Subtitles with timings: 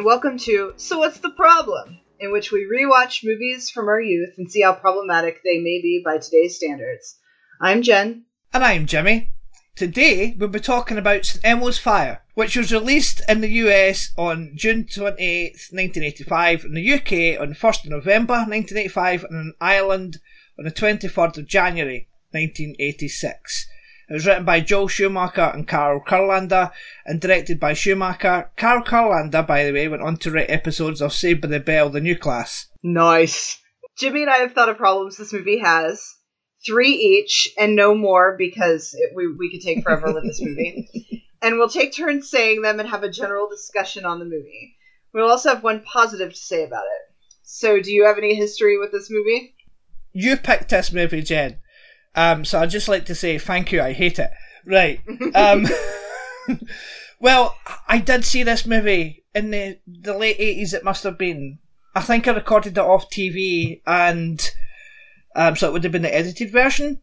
[0.00, 1.98] And welcome to So What's the Problem?
[2.18, 6.00] in which we rewatch movies from our youth and see how problematic they may be
[6.02, 7.18] by today's standards.
[7.60, 8.24] I'm Jen.
[8.54, 9.28] And I'm Jimmy.
[9.76, 14.52] Today we'll be talking about St Elmo's Fire, which was released in the US on
[14.54, 20.16] June 28, 1985, in the UK on 1st of November 1985, and in Ireland
[20.58, 23.68] on the 23rd of January 1986.
[24.10, 26.72] It was written by Joel Schumacher and Carl Kurlander
[27.06, 28.50] and directed by Schumacher.
[28.56, 31.90] Carl Kurlander, by the way, went on to write episodes of Saved by the Bell,
[31.90, 32.66] The New Class.
[32.82, 33.62] Nice.
[33.96, 36.16] Jimmy and I have thought of problems this movie has.
[36.66, 41.24] Three each, and no more because it, we, we could take forever with this movie.
[41.42, 44.76] and we'll take turns saying them and have a general discussion on the movie.
[45.14, 47.14] We'll also have one positive to say about it.
[47.44, 49.54] So, do you have any history with this movie?
[50.12, 51.58] You picked this movie, Jen.
[52.14, 53.80] Um, so I'd just like to say thank you.
[53.80, 54.30] I hate it.
[54.66, 55.00] Right.
[55.34, 55.66] Um,
[57.20, 57.56] well,
[57.88, 61.58] I did see this movie in the, the late 80s, it must have been.
[61.94, 64.40] I think I recorded it off TV, and
[65.34, 67.00] um, so it would have been the edited version.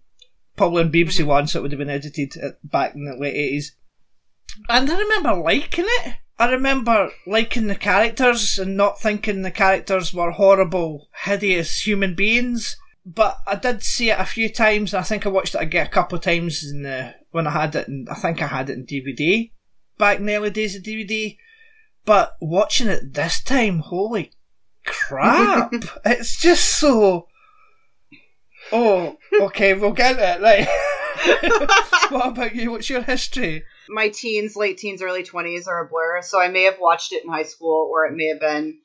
[0.55, 3.72] Probably on BBC One, so it would have been edited back in the late 80s.
[4.69, 6.16] And I remember liking it.
[6.39, 12.78] I remember liking the characters and not thinking the characters were horrible, hideous human beings.
[13.09, 15.90] But I did see it a few times, I think I watched it again a
[15.90, 17.88] couple of times in the, when I had it.
[17.88, 19.51] In, I think I had it in DVD
[19.97, 21.38] back in the early days of DVD.
[22.06, 24.34] But watching it this time, holy
[24.85, 25.73] crap!
[26.06, 27.28] it's just so.
[28.73, 30.68] Oh, okay, we'll get it right.
[32.12, 32.72] what about you?
[32.72, 33.63] What's your history?
[33.89, 37.24] my teens, late teens, early 20s are a blur, so I may have watched it
[37.24, 38.79] in high school or it may have been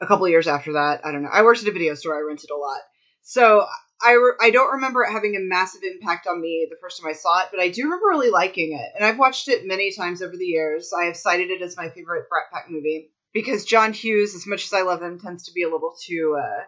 [0.00, 1.00] a couple years after that.
[1.04, 1.30] I don't know.
[1.32, 2.80] I worked at a video store, I rented a lot.
[3.22, 3.66] So
[4.04, 7.08] I, re- I don't remember it having a massive impact on me the first time
[7.08, 8.92] I saw it, but I do remember really liking it.
[8.94, 10.92] And I've watched it many times over the years.
[10.92, 14.64] I have cited it as my favorite Brat Pack movie because John Hughes, as much
[14.64, 16.64] as I love him, tends to be a little too uh,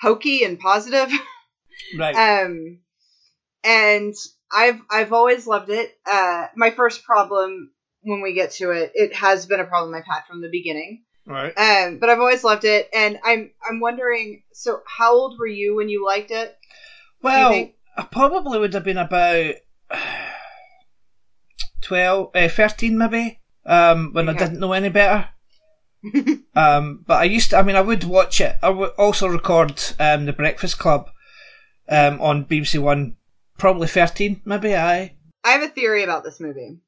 [0.00, 1.10] hokey and positive.
[1.96, 2.44] Right.
[2.44, 2.80] Um,
[3.64, 4.14] and
[4.52, 5.90] I've I've always loved it.
[6.10, 7.70] Uh, my first problem
[8.02, 11.02] when we get to it, it has been a problem I've had from the beginning.
[11.28, 11.52] Right.
[11.56, 14.42] Um, but I've always loved it, and I'm I'm wondering.
[14.52, 16.56] So, how old were you when you liked it?
[17.22, 19.54] Well, I probably would have been about
[21.82, 25.28] 12, uh, 13 maybe, um, when I didn't know any better.
[26.54, 28.56] um, but I used to, I mean, I would watch it.
[28.62, 31.10] I would also record um, The Breakfast Club
[31.88, 33.16] um, on BBC One,
[33.58, 35.16] probably 13 maybe, aye.
[35.42, 36.78] I have a theory about this movie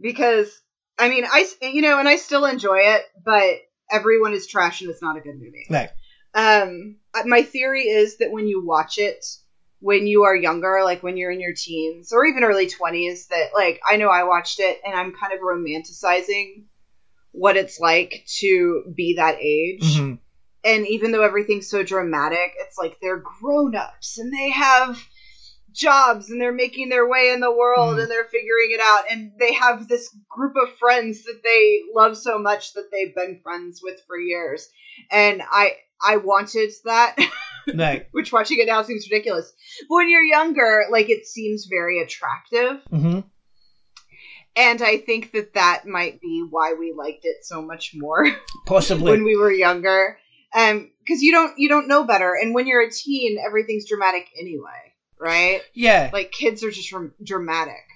[0.00, 0.61] because
[0.98, 3.58] I mean I you know, and I still enjoy it, but
[3.90, 5.66] everyone is trash and it's not a good movie.
[5.68, 5.90] Right.
[6.34, 9.24] Um, uh, my theory is that when you watch it
[9.82, 13.48] when you are younger, like when you're in your teens or even early 20s, that
[13.52, 16.66] like I know I watched it and I'm kind of romanticizing
[17.32, 19.98] what it's like to be that age.
[19.98, 20.18] Mhm.
[20.64, 24.96] And even though everything's so dramatic, it's like they're grown ups and they have
[25.72, 28.02] jobs and they're making their way in the world Mhm.
[28.02, 29.04] and they're figuring it out.
[29.10, 33.40] And they have this group of friends that they love so much that they've been
[33.42, 34.68] friends with for years.
[35.10, 35.72] And i
[36.04, 37.16] i wanted that.
[37.72, 38.06] Right.
[38.10, 39.52] which watching it now seems ridiculous.
[39.88, 42.80] But when you're younger like it seems very attractive.
[42.90, 43.20] Hmm
[44.56, 48.26] and i think that that might be why we liked it so much more
[48.66, 49.10] Possibly.
[49.10, 50.18] when we were younger.
[50.54, 52.34] Um because you don't you don't know better.
[52.40, 54.91] And when you're a teen everything's dramatic anyway
[55.22, 56.10] right yeah.
[56.12, 57.86] like kids are just rem- dramatic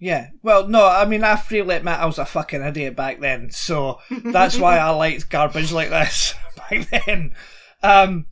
[0.00, 0.28] Yeah.
[0.44, 3.98] Well, no, I mean, I freely admit I was a fucking idiot back then, so
[4.32, 7.34] that's why I liked garbage like this back then.
[7.82, 8.26] Um,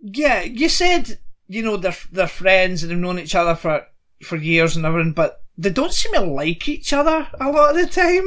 [0.00, 3.86] yeah, you said, you know, they're, they're friends and they've known each other for,
[4.22, 7.76] for years and everything, but they don't seem to like each other a lot of
[7.76, 8.24] the time.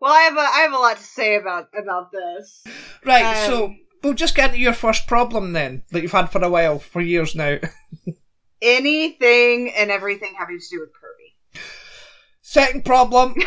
[0.00, 2.62] well i have a i have a lot to say about about this
[3.06, 6.44] Right, Um, so we'll just get into your first problem then that you've had for
[6.44, 7.56] a while, for years now.
[8.62, 11.34] Anything and everything having to do with Kirby.
[12.40, 13.34] Second problem.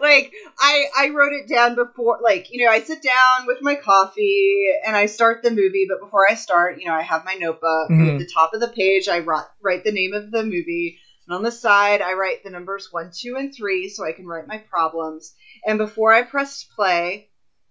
[0.00, 3.74] like I I wrote it down before like you know I sit down with my
[3.74, 7.34] coffee and I start the movie but before I start you know I have my
[7.34, 8.14] notebook Mhm.
[8.14, 11.36] at the top of the page I write write the name of the movie and
[11.36, 14.46] on the side I write the numbers 1 2 and 3 so I can write
[14.48, 15.34] my problems
[15.66, 17.28] and before I pressed play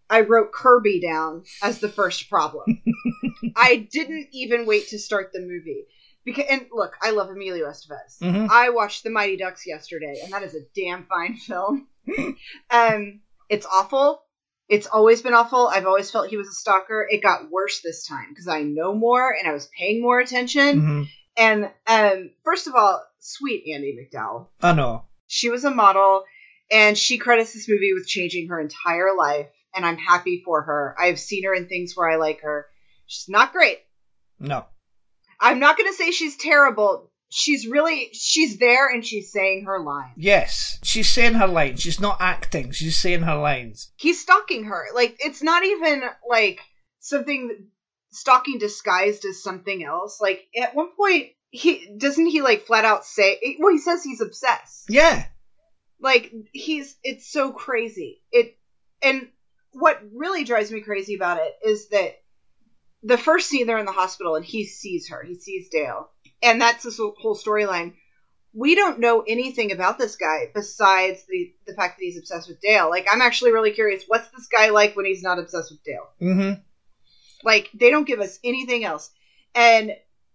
[0.09, 2.81] I wrote Kirby down as the first problem.
[3.55, 5.85] I didn't even wait to start the movie.
[6.23, 8.19] Because and look, I love Emilio Estevez.
[8.21, 8.49] Mhm.
[8.49, 11.87] I watched The Mighty Ducks yesterday, and that is a damn fine film.
[12.71, 13.19] um,
[13.49, 14.21] it's awful.
[14.67, 15.67] It's always been awful.
[15.67, 17.05] I've always felt he was a stalker.
[17.07, 20.81] It got worse this time because I know more and I was paying more attention.
[20.81, 21.07] Mhm.
[21.37, 24.47] And um, first of all, sweet Andie MacDowell.
[24.61, 25.03] I know.
[25.27, 26.23] She was a model,
[26.71, 29.47] and she credits this movie with changing her entire life.
[29.75, 30.95] And I'm happy for her.
[30.97, 32.65] I've seen her in things where I like her.
[33.05, 33.79] She's not great.
[34.39, 34.65] No.
[35.39, 37.11] I'm not going to say she's terrible.
[37.29, 40.13] She's really she's there and she's saying her lines.
[40.15, 40.79] Yes.
[40.83, 41.81] She's saying her lines.
[41.81, 42.71] She's not acting.
[42.71, 43.91] She's saying her lines.
[43.97, 44.85] He's stalking her.
[44.93, 46.59] Like it's not even like
[46.99, 47.67] something
[48.11, 50.21] stalking disguised as something else.
[50.21, 54.21] Like at one point he doesn't he like flat out say well he says he's
[54.21, 54.85] obsessed.
[54.87, 55.25] Yeah.
[55.99, 58.21] Like he's it's so crazy.
[58.31, 58.57] It
[59.01, 59.27] and
[59.73, 62.21] what really drives me crazy about it is that
[63.05, 65.23] the first scene they're in the hospital and he sees her.
[65.23, 66.09] He sees Dale.
[66.41, 67.93] And that's this whole storyline.
[68.53, 72.61] We don't know anything about this guy besides the the fact that he's obsessed with
[72.61, 72.89] Dale.
[72.89, 76.07] Like I'm actually really curious what's this guy like when he's not obsessed with Dale?
[76.21, 76.61] Mm-hmm.
[77.43, 79.11] Like they don't give us anything else.
[79.53, 79.91] And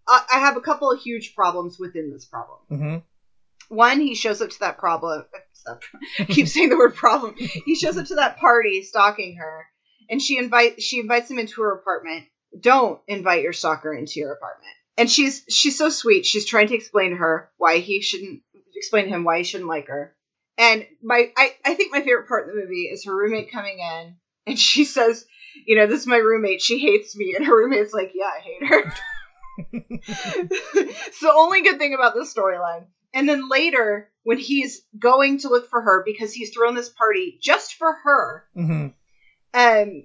[0.07, 2.59] I, I have a couple of huge problems within this problem.
[2.71, 3.75] Mm-hmm.
[3.75, 5.25] One, he shows up to that problem.
[6.29, 7.35] Keep saying the word problem.
[7.37, 9.67] He shows up to that party stalking her,
[10.09, 12.27] and she invite she invites him into her apartment.
[12.59, 14.73] Don't invite your stalker into your apartment.
[14.97, 16.27] And she's she's so sweet.
[16.27, 18.43] She's trying to explain to her why he shouldn't
[18.75, 20.15] explain to him why he shouldn't like her.
[20.59, 23.79] And my I, I think my favorite part of the movie is her roommate coming
[23.79, 24.17] in
[24.47, 25.25] and she says,
[25.67, 26.61] you know, this is my roommate.
[26.61, 27.35] She hates me.
[27.37, 28.93] And her roommate's like, yeah, I hate her.
[29.73, 32.87] it's the only good thing about this storyline.
[33.13, 37.39] And then later, when he's going to look for her because he's thrown this party
[37.41, 38.89] just for her, Mm-hmm.
[39.55, 40.05] um,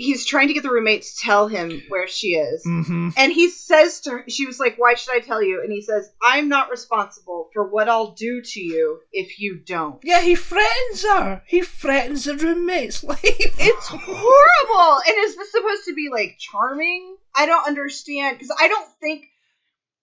[0.00, 2.64] he's trying to get the roommate to tell him where she is.
[2.66, 3.10] Mm-hmm.
[3.16, 5.60] And he says to her, she was like, Why should I tell you?
[5.62, 10.00] And he says, I'm not responsible for what I'll do to you if you don't.
[10.02, 11.42] Yeah, he threatens her.
[11.46, 13.20] He threatens the roommate's life.
[13.22, 15.02] It's horrible.
[15.06, 17.16] And is this supposed to be like charming?
[17.34, 19.26] I don't understand because I don't think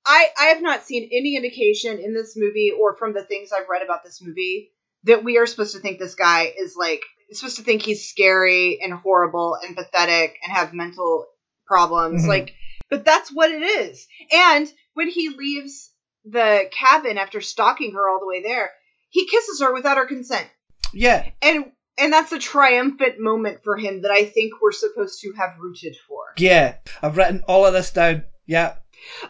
[0.05, 3.69] I I have not seen any indication in this movie or from the things I've
[3.69, 4.71] read about this movie
[5.03, 7.01] that we are supposed to think this guy is like
[7.33, 11.25] supposed to think he's scary and horrible and pathetic and have mental
[11.65, 12.27] problems Mhm.
[12.27, 12.53] like
[12.89, 14.07] but that's what it is.
[14.31, 15.91] And when he leaves
[16.23, 18.71] the cabin after stalking her all the way there,
[19.09, 20.47] he kisses her without her consent
[20.93, 21.29] yeah.
[21.41, 25.57] and and that's a triumphant moment for him that I think we're supposed to have
[25.59, 26.19] rooted for.
[26.37, 26.75] Yeah.
[27.01, 28.23] I've written all of this down.
[28.45, 28.75] Yeah.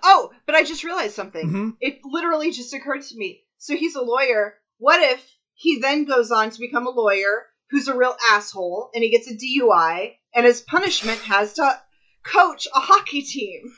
[0.03, 1.49] Oh, but I just realized something.
[1.49, 1.77] Mhm.
[1.79, 3.43] It literally just occurred to me.
[3.57, 4.55] So he's a lawyer.
[4.79, 9.03] What if he then goes on to become a lawyer who's a real asshole and
[9.03, 11.81] he gets a DUI and his punishment has to
[12.23, 13.73] coach a hockey team?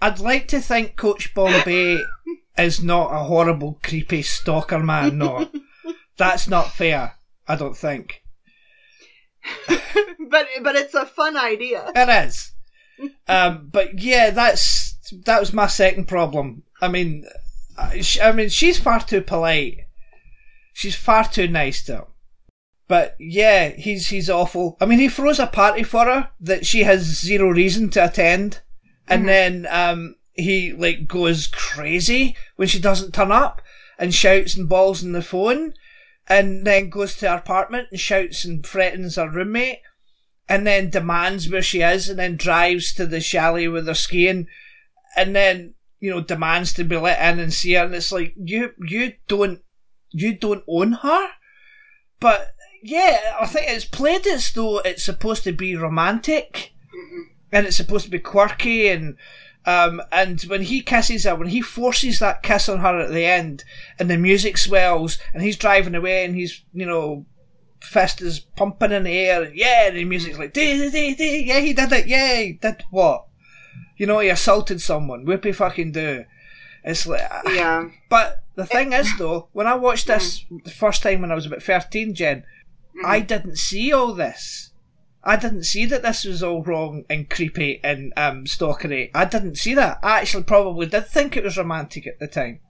[0.00, 2.02] I'd like to think Coach Bombay
[2.58, 5.18] is not a horrible, creepy stalker man.
[5.18, 5.48] No.
[6.16, 7.14] That's not fair.
[7.48, 8.22] I don't think.
[9.68, 11.90] but but it's a fun idea.
[11.94, 12.52] It is.
[13.28, 16.62] Um, but yeah, that's that was my second problem.
[16.80, 17.24] I mean,
[17.76, 19.78] I, I mean, she's far too polite.
[20.72, 22.04] She's far too nice to him.
[22.86, 24.76] But yeah, he's he's awful.
[24.80, 28.60] I mean, he throws a party for her that she has zero reason to attend,
[29.08, 29.26] and Mhm.
[29.26, 33.62] then um, he like goes crazy when she doesn't turn up
[33.98, 35.72] and shouts and balls on the phone,
[36.28, 39.78] and then goes to her apartment and shouts and threatens her roommate
[40.46, 44.46] and then demands where she is and then drives to the chalet where they're skiing
[45.16, 48.34] and then you know demands to be let in and see her and it's like
[48.36, 49.62] you you don't
[50.10, 51.28] you don't own her
[52.20, 52.53] but
[52.84, 57.22] yeah i think it's played as though it's supposed to be romantic mm-hmm.
[57.50, 59.16] and it's supposed to be quirky and
[59.66, 63.24] um, and when he kisses her, when he forces that kiss on her at the
[63.24, 63.64] end,
[63.98, 67.24] and the music swells, and he's driving away, and he's you know
[67.80, 71.44] fist is pumping in the air, and yeah, the music's like, dee, dee, dee, dee,
[71.46, 73.26] yeah, he did it, yeah, he did what?
[73.96, 76.24] You know, he assaulted someone, whoopie fucking do.
[76.82, 77.42] It's like, ah.
[77.50, 77.88] Yeah.
[78.10, 80.62] but the thing is though, when I watched this mm.
[80.64, 82.44] the first time when I was about 13, Jen,
[83.04, 84.70] I didn't see all this.
[85.26, 89.10] I didn't see that this was all wrong and creepy and um, stalkery.
[89.14, 89.98] I didn't see that.
[90.02, 92.60] I actually probably did think it was romantic at the time.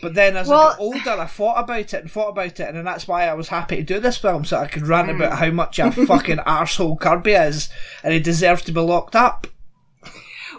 [0.00, 2.60] But then as Well- I got older, I thought about it and thought about it,
[2.60, 5.10] and then that's why I was happy to do this film so I could rant
[5.10, 7.68] about how much a fucking arsehole Kirby is
[8.04, 9.46] and he deserves to be locked up.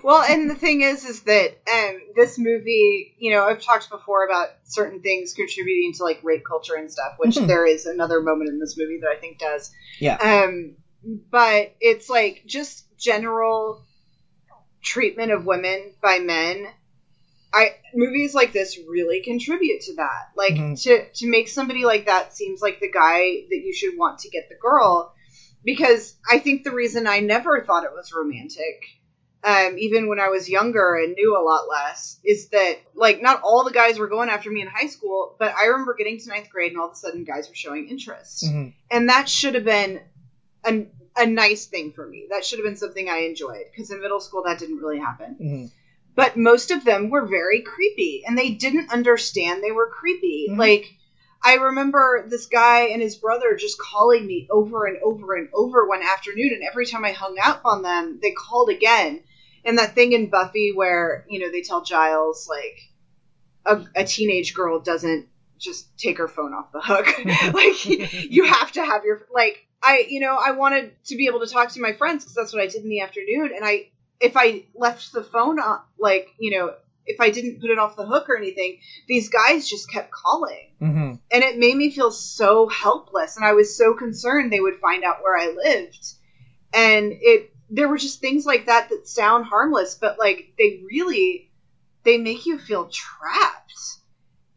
[0.04, 4.24] Well, and the thing is, is that um, this movie, you know, I've talked before
[4.26, 7.48] about certain things contributing to like rape culture and stuff, which Mhm.
[7.48, 9.72] there is another moment in this movie that I think does.
[10.00, 10.16] Yeah.
[10.16, 10.76] Um,
[11.32, 13.82] but it's like just general
[14.82, 16.68] treatment of women by men.
[17.52, 20.30] I movies like this really contribute to that.
[20.36, 20.82] Like Mhm.
[20.84, 24.30] to to make somebody like that seems like the guy that you should want to
[24.30, 25.14] get the girl.
[25.64, 28.78] Because I think the reason I never thought it was romantic
[29.44, 33.40] um, even when I was younger and knew a lot less, is that like not
[33.44, 36.30] all the guys were going after me in high school, but I remember getting to
[36.30, 38.74] ninth grade and all of a sudden guys were showing interest, Mhm.
[38.92, 40.02] and that should have been
[40.66, 42.28] a, a nice thing for me.
[42.30, 45.36] That should have been something I enjoyed because in middle school that didn't really happen.
[45.42, 45.72] Mhm.
[46.16, 50.48] But most of them were very creepy, and they didn't understand they were creepy.
[50.50, 50.58] Mhm.
[50.58, 50.86] Like.
[51.42, 55.86] I remember this guy and his brother just calling me over and over and over
[55.86, 59.22] one afternoon, and every time I hung up on them, they called again.
[59.66, 62.80] And that thing in Buffy where, you know, they tell Giles, like,
[63.66, 67.08] a, a teenage girl doesn't just take her phone off the hook.
[67.54, 67.86] like,
[68.32, 71.48] you have to have your, like, I, you know, I wanted to be able to
[71.48, 73.52] talk to my friends because that's what I did in the afternoon.
[73.56, 73.90] And I,
[74.20, 76.74] if I left the phone on, like, you know,
[77.06, 80.68] if I didn't put it off the hook or anything, these guys just kept calling
[80.82, 81.20] Mhm.
[81.32, 85.04] and it made me feel so helpless and i was so concerned they would find
[85.04, 86.14] out where i lived
[86.74, 91.50] and it there were just things like that that sound harmless but like they really
[92.04, 93.74] they make you feel trapped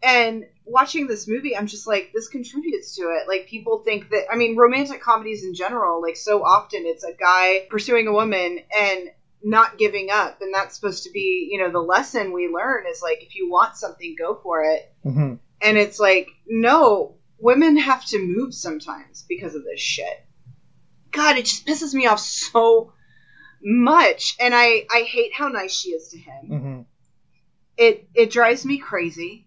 [0.02, 4.24] and watching this movie i'm just like this contributes to it like people think that
[4.32, 8.58] i mean romantic comedies in general like so often it's a guy pursuing a woman
[8.76, 9.08] and
[9.44, 13.02] not giving up and that's supposed to be you know the lesson we learn is
[13.02, 15.40] like if you want something go for it Mhm.
[15.60, 20.24] and it's like, no, women have to move sometimes because of this shit.
[21.10, 22.92] God, it just pisses me off so
[23.62, 24.36] much.
[24.40, 26.48] And I, I hate how nice she is to him.
[26.50, 26.84] Mhm.
[27.76, 29.46] It it drives me crazy.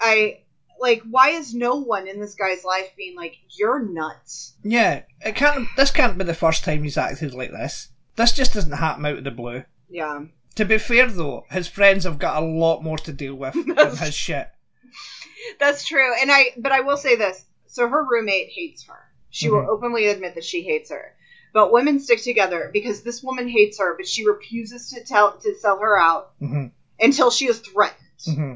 [0.00, 0.40] I
[0.78, 4.54] like why is no one in this guy's life being like, You're nuts?
[4.62, 5.66] Yeah, it can't.
[5.76, 7.88] This can't be the first time he's acted like this.
[8.16, 9.64] This just doesn't happen out of the blue.
[9.88, 10.24] Yeah.
[10.56, 13.96] To be fair, though, his friends have got a lot more to deal with than
[13.96, 14.48] his shit.
[15.58, 16.12] That's true.
[16.20, 17.44] And I but I will say this.
[17.66, 18.98] So her roommate hates her.
[19.30, 19.52] She Mhm.
[19.52, 21.14] will openly admit that she hates her.
[21.52, 25.54] But women stick together because this woman hates her, but she refuses to tell to
[25.58, 26.66] sell her out hmm
[27.00, 27.98] until she is threatened.
[28.24, 28.54] hmm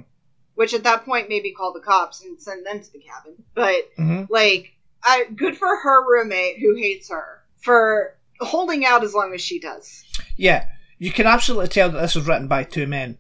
[0.55, 3.43] Which at that point maybe call the cops and send them to the cabin.
[3.55, 4.73] But hmm like
[5.03, 9.61] I, good for her roommate who hates her for holding out as long as she
[9.61, 10.05] does.
[10.37, 10.67] Yeah,
[10.99, 13.19] you can absolutely tell that this was written by two men.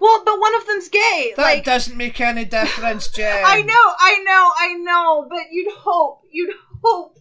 [0.00, 1.32] Well, but one of them's gay.
[1.36, 3.42] That like doesn't make any difference, Jen.
[3.44, 7.16] I know, I know, I know, but you'd hope, you'd hope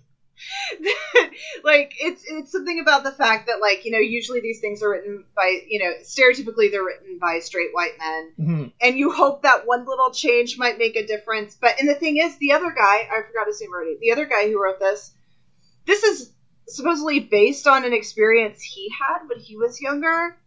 [1.64, 4.90] like, it's it's something about the fact that, like, you know, usually these things are
[4.90, 9.42] written by, you know, stereotypically they're written by straight white men, hmm and you hope
[9.44, 11.58] that one little change might make a difference.
[11.60, 13.98] But and the thing is, the other guy, I forgot his name already.
[14.00, 15.12] The other guy who wrote this,
[15.86, 16.32] this is
[16.68, 20.38] supposedly based on an experience he had when he was younger.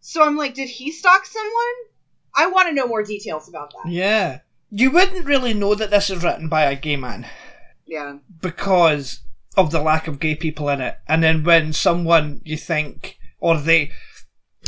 [0.00, 1.52] So I'm like, did he stalk someone?
[2.34, 3.90] I want to know more details about that.
[3.90, 4.40] Yeah.
[4.70, 7.26] You wouldn't really know that this is written by a gay man
[7.86, 8.18] Yeah.
[8.40, 9.20] because
[9.60, 10.96] of the lack of gay people in it.
[11.06, 13.90] And then when someone you think, or they,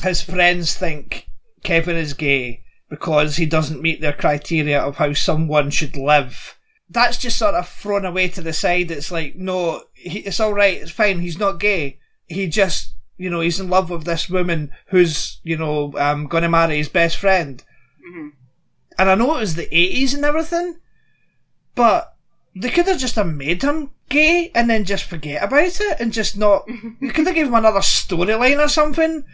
[0.03, 1.29] his friends think
[1.63, 6.59] Kevin is gay because he doesn't meet their criteria of how someone should live,
[6.91, 8.91] that's just sort of thrown away to the side.
[8.91, 11.99] It's like, no, he, it's alright, it's fine, he's not gay.
[12.27, 16.49] He just, you know, he's in love with this woman who's, you know, um, gonna
[16.49, 17.63] marry his best friend.
[18.07, 18.29] hmm
[18.99, 20.77] And I know it was the 80s and everything,
[21.75, 22.15] but
[22.55, 26.13] they could have just have made him gay and then just forget about it and
[26.13, 26.69] just not.
[27.01, 29.25] you could have given him another storyline or something,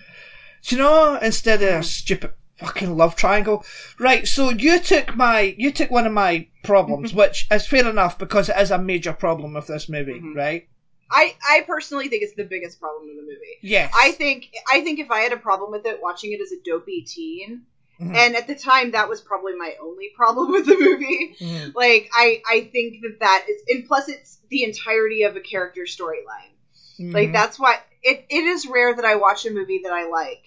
[0.66, 3.64] Do you know, instead of a stupid fucking love triangle.
[3.98, 8.18] Right, so you took my, you took one of my problems, which is fair enough
[8.18, 10.34] because it is a major problem with this movie, Mhm.
[10.34, 10.68] right?
[11.10, 13.56] I I personally think it's the biggest problem in the movie.
[13.62, 13.90] Yes.
[13.98, 16.60] I think I think if I had a problem with it watching it as a
[16.64, 17.62] dopey teen,
[18.00, 18.14] Mhm.
[18.16, 21.36] and at the time that was probably my only problem with the movie.
[21.40, 21.74] Mhm.
[21.74, 25.82] Like I I think that that is, and plus it's the entirety of a character
[25.82, 26.52] storyline.
[27.00, 27.32] Like Mhm.
[27.32, 30.44] that's why it it is rare that I watch a movie that I like,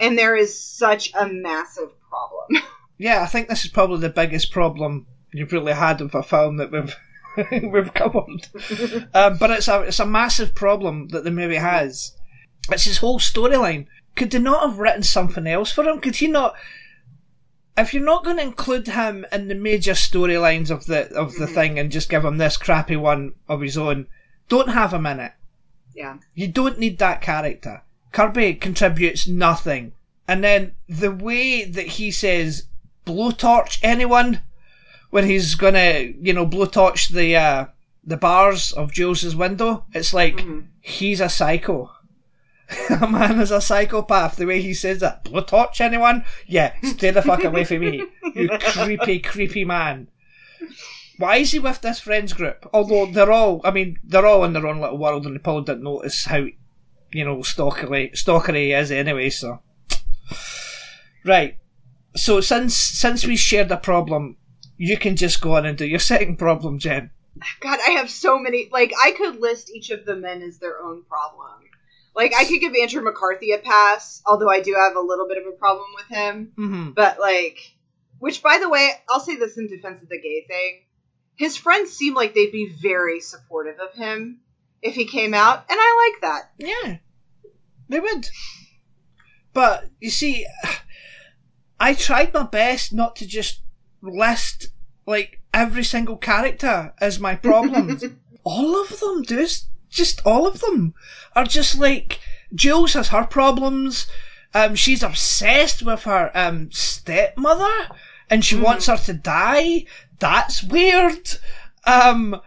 [0.00, 2.62] and there is such a massive problem.
[2.98, 6.56] Yeah, I think this is probably the biggest problem you've really had with a film
[6.56, 6.96] that we've
[7.70, 8.46] we've covered.
[9.12, 12.16] um, but it's a it's a massive problem that the movie has.
[12.70, 13.86] It's his whole storyline.
[14.16, 16.00] Could they not have written something else for him?
[16.00, 16.54] Could he not?
[17.76, 21.46] If you're not going to include him in the major storylines of the of the
[21.46, 24.06] thing and just give him this crappy one of his own,
[24.48, 25.32] don't have him in it.
[25.94, 26.16] Yeah.
[26.34, 27.82] You don't need that character.
[28.12, 29.92] Kirby contributes nothing.
[30.26, 32.64] And then the way that he says
[33.04, 34.40] blowtorch anyone
[35.10, 37.66] when he's gonna, you know, blowtorch the uh,
[38.04, 40.44] the bars of Jules's window, it's like
[40.80, 41.90] he's a psycho.
[43.00, 44.36] a man is a psychopath.
[44.36, 46.24] The way he says that, blowtorch anyone?
[46.46, 48.04] Yeah, stay the fuck away from me,
[48.34, 50.08] you creepy, creepy man.
[51.18, 52.68] Why is he with this friends group?
[52.72, 55.64] Although they're all, I mean, they're all in their own little world, and they probably
[55.64, 56.44] didn't notice how,
[57.12, 59.30] you know, stalkery, stalkery he is anyway.
[59.30, 59.60] So,
[61.24, 61.56] right.
[62.14, 64.36] So since since we shared a problem,
[64.76, 67.10] you can just go on and do your second problem, Jen.
[67.60, 68.68] God, I have so many.
[68.72, 71.65] Like, I could list each of the men as their own problem.
[72.16, 75.36] Like, I could give Andrew McCarthy a pass, although I do have a little bit
[75.36, 76.52] of a problem with him.
[76.56, 76.90] Mm-hmm.
[76.92, 77.58] But, like,
[78.18, 80.80] which, by the way, I'll say this in defense of the gay thing.
[81.36, 84.40] His friends seem like they'd be very supportive of him
[84.80, 86.50] if he came out, and I like that.
[86.56, 86.96] Yeah,
[87.90, 88.28] they would.
[89.52, 90.46] But you see,
[91.78, 93.60] I tried my best not to just
[94.00, 94.68] list
[95.06, 98.04] like every single character as my problems.
[98.44, 99.50] all of them, dude.
[99.90, 100.94] Just all of them
[101.34, 102.20] are just like
[102.54, 104.06] Jules has her problems.
[104.54, 107.96] Um, she's obsessed with her um stepmother,
[108.30, 109.84] and she wants her to die.
[110.18, 111.30] That's weird.
[111.84, 112.40] Um,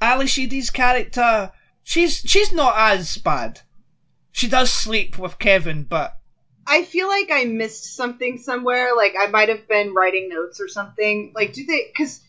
[0.00, 3.60] Ally Sheedy's character, she's she's not as bad.
[4.32, 6.16] She does sleep with Kevin, but
[6.66, 8.94] I feel like I missed something somewhere.
[8.96, 11.32] Like, I might have been writing notes or something.
[11.34, 11.86] Like, do they.
[11.88, 12.20] Because,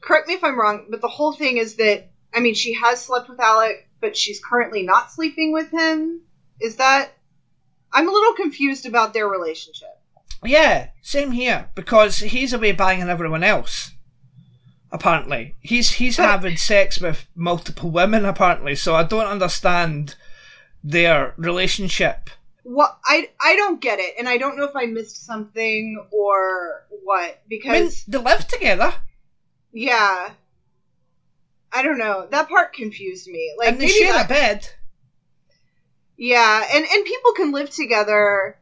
[0.00, 3.04] correct me if I'm wrong, but the whole thing is that, I mean, she has
[3.04, 6.22] slept with Alec, but she's currently not sleeping with him.
[6.60, 7.10] Is that.
[7.92, 9.88] I'm a little confused about their relationship.
[10.44, 13.92] yeah, same here because he's away banging everyone else.
[14.90, 18.24] Apparently, he's he's having sex with multiple women.
[18.24, 20.16] Apparently, so I don't understand
[20.84, 22.30] their relationship.
[22.62, 26.86] What I I don't get it, and I don't know if I missed something or
[27.04, 27.20] what.
[27.20, 28.94] I mean, Because they live together
[29.72, 30.30] yeah,
[31.72, 32.26] I don't know.
[32.30, 33.54] That part confused me.
[33.58, 34.68] Like and they maybe share that- a bed.
[36.16, 38.58] Yeah, and and people can live together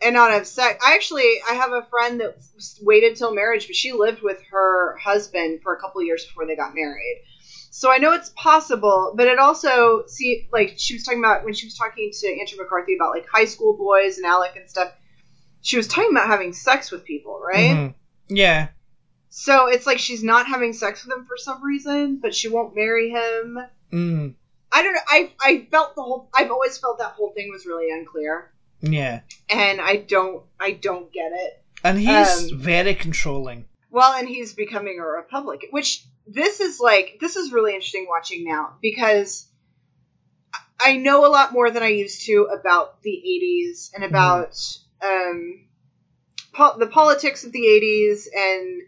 [0.00, 0.82] and not have sex.
[0.84, 2.36] I actually I have a friend that
[2.82, 6.54] waited till marriage, but she lived with her husband for a couple years before they
[6.54, 7.22] got married.
[7.70, 11.54] So I know it's possible, but it also see like she was talking about when
[11.54, 14.92] she was talking to Andrew McCarthy about like high school boys and Alec and stuff.
[15.62, 17.76] She was talking about having sex with people, right?
[17.76, 17.94] Mhm.
[18.28, 18.68] Yeah,
[19.38, 22.74] So it's like she's not having sex with him for some reason, but she won't
[22.74, 23.58] marry him.
[23.92, 24.34] mm.
[24.72, 25.00] I don't know.
[25.08, 26.30] I I felt the whole.
[26.34, 29.20] I've always felt that whole thing was really unclear yeah,
[29.50, 31.62] and I don't I don't get it.
[31.84, 33.66] and he's Um, very controlling.
[33.90, 38.42] Well, and he's becoming a Republican, which this is like this is really interesting watching
[38.44, 39.46] now because
[40.80, 44.56] I know a lot more than I used to about the '80s and about
[45.02, 45.66] um,
[46.54, 48.82] po- the politics of the '80s and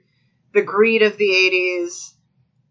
[0.53, 2.13] the greed of the '80s,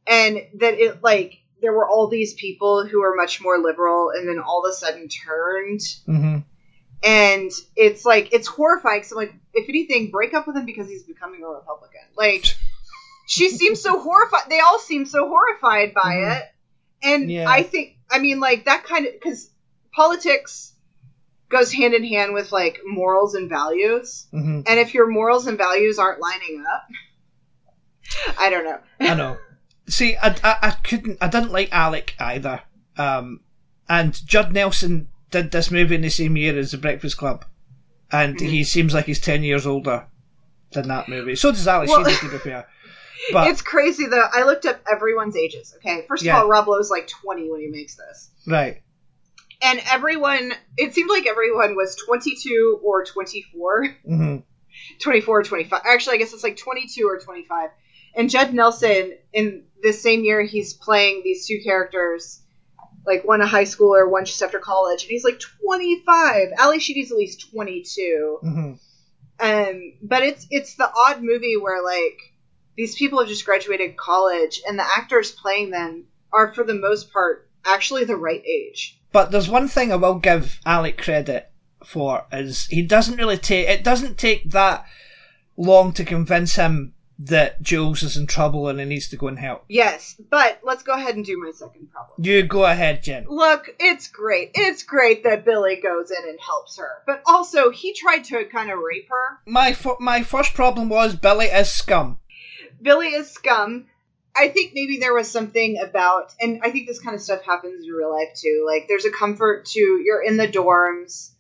[0.06, 4.28] and that it like there were all these people who were much more liberal and
[4.28, 6.38] then all of a sudden turned hmm
[7.04, 9.04] and it's like it's horrifying.
[9.04, 12.02] So like, if anything, break up with him because he's becoming a Republican.
[12.16, 12.46] Like,
[13.26, 14.50] she seems so horrified.
[14.50, 16.38] They all seem so horrified by Mhm.
[16.38, 16.44] it,
[17.04, 17.46] and Yeah.
[17.48, 19.50] I think, I mean, like that kind of because
[19.94, 20.74] politics
[21.50, 25.58] goes hand in hand with like morals and values, hmm and if your morals and
[25.58, 26.84] values aren't lining up,
[28.40, 28.80] I don't know.
[29.00, 29.38] I know.
[29.88, 32.62] See, I, I, I couldn't, I didn't like Alec either.
[32.98, 33.42] Um,
[33.88, 37.46] and Judd Nelson did this movie in the same year as The Breakfast Club,
[38.12, 40.08] and he seems like he's ten years older
[40.74, 41.36] than that movie.
[41.36, 42.68] So does Ally Well- Sheedy, to be fair.
[43.32, 44.26] But it's crazy though.
[44.34, 45.74] I looked up everyone's ages.
[45.78, 46.40] Okay, first of Yeah.
[46.42, 48.30] all, Rob Lowe's like twenty when he makes this.
[48.46, 48.82] right,
[49.62, 54.38] and everyone it seemed like everyone was 22 or 24 hmm
[55.02, 57.70] 24 or 25 actually i guess it's like 22 or 25
[58.18, 62.42] and judd nelson in this same year he's playing these two characters
[63.06, 67.12] like one a high schooler one just after college and he's like 25 ally sheedy's
[67.12, 68.74] at least 22 hmm
[69.40, 72.34] um but it's it's the odd movie where like
[72.78, 77.12] these people have just graduated college and the actors playing them are for the most
[77.12, 79.00] part actually the right age.
[79.12, 81.52] But there's one thing I will give Alec credit
[81.84, 84.86] for is he doesn't really take it doesn't take that
[85.56, 89.40] long to convince him that Jules is in trouble and he needs to go and
[89.40, 89.66] help.
[89.68, 92.24] Yes, but let's go ahead and do my second problem.
[92.24, 93.26] You go ahead, Jen.
[93.28, 94.52] Look, it's great.
[94.54, 96.90] It's great that Billy goes in and helps her.
[97.06, 99.40] But also, he tried to kind of rape her.
[99.46, 102.20] My fir- my first problem was Billy is scum.
[102.82, 103.88] Billy is scum.
[104.36, 107.84] I think maybe there was something about, and I think this kind of stuff happens
[107.84, 108.64] in real life too.
[108.68, 111.32] Like, there's a comfort to you're in the dorms,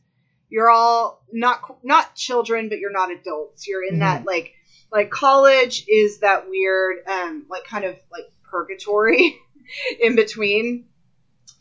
[0.50, 3.68] you're all not not children, but you're not adults.
[3.68, 4.00] You're in mm-hmm.
[4.00, 4.54] that like
[4.92, 9.36] like college is that weird, um, like kind of like purgatory
[10.00, 10.86] in between.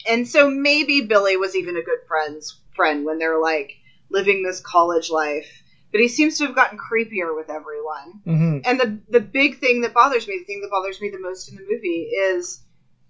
[0.09, 3.73] And so maybe Billy was even a good friend's friend when they're like
[4.11, 5.47] living this college life.
[5.91, 8.21] But he seems to have gotten creepier with everyone.
[8.25, 11.19] hmm And the the big thing that bothers me, the thing that bothers me the
[11.19, 12.61] most in the movie is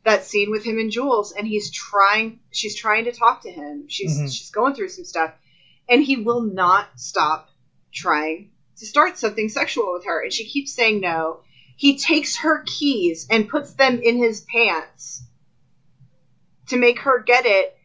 [0.05, 3.87] that scene with him and Jules and he's trying she's trying to talk to him.
[3.88, 4.33] She's Mhm.
[4.35, 5.33] she's going through some stuff
[5.88, 7.48] and he will not stop
[7.92, 8.48] trying
[8.79, 11.41] to start something sexual with her and she keeps saying no.
[11.77, 15.23] He takes her keys and puts them in his pants
[16.69, 17.77] to make her get it.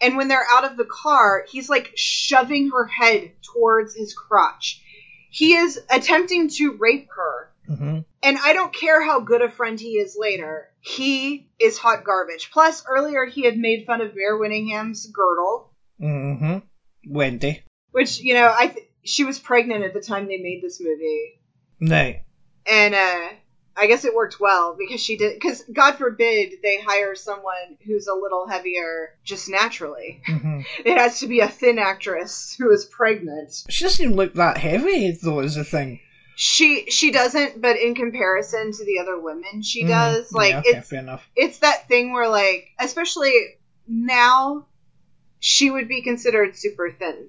[0.00, 4.80] And when they're out of the car, he's like shoving her head towards his crotch.
[5.30, 7.50] He is attempting to rape her.
[7.66, 10.70] hmm And I don't care how good a friend he is later.
[10.80, 12.50] He is hot garbage.
[12.52, 16.58] Plus, earlier he had made fun of Mare Winningham's girdle, hmm
[17.06, 17.62] Wendy.
[17.92, 21.38] which, you know, I th- she was pregnant at the time they made this movie.
[21.80, 22.14] No.
[22.66, 23.28] And uh,
[23.76, 25.34] I guess it worked well because she did.
[25.34, 30.22] Because God forbid they hire someone who's a little heavier just naturally.
[30.26, 33.64] hmm It has to be a thin actress who is pregnant.
[33.68, 36.00] She doesn't even look that heavy, though, is the thing.
[36.36, 39.88] She she doesn't, but in comparison to the other women, she Mhm.
[39.88, 40.32] does.
[40.32, 41.28] Like yeah, okay, it's fair enough.
[41.36, 43.32] it's that thing where like especially
[43.86, 44.66] now
[45.38, 47.28] she would be considered super thin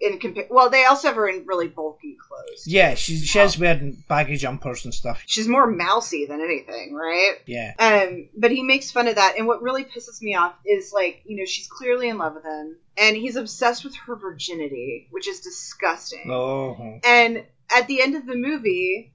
[0.00, 0.46] in compare.
[0.50, 2.66] Well, they also have her in really bulky clothes.
[2.66, 5.22] Yeah, she she is wearing baggy jumpers and stuff.
[5.26, 7.36] She's more mousy than anything, right?
[7.46, 7.72] Yeah.
[7.78, 11.22] Um, but he makes fun of that, and what really pisses me off is like,
[11.24, 15.28] you know, she's clearly in love with him, and he's obsessed with her virginity, which
[15.28, 16.30] is disgusting.
[16.30, 17.00] Oh.
[17.04, 19.14] And at the end of the movie,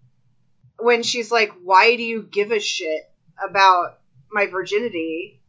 [0.79, 3.09] when she's like, "Why do you give a shit
[3.43, 3.99] about
[4.31, 5.40] my virginity?"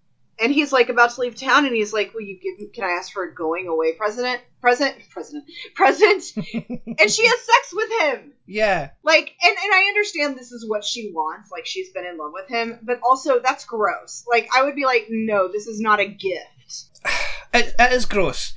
[0.43, 2.73] And he's like about to leave town, and he's like, "Will you give?
[2.73, 4.41] Can I ask for a going away present?
[4.61, 4.97] Present?
[5.11, 5.45] President?
[5.75, 8.33] Present?" and she has sex with him.
[8.47, 8.91] Yeah.
[9.03, 11.51] Like, and, and I understand this is what she wants.
[11.51, 14.25] Like, she's been in love with him, but also that's gross.
[14.29, 17.01] Like, I would be like, no, this is not a gift.
[17.55, 18.55] It, it is gross.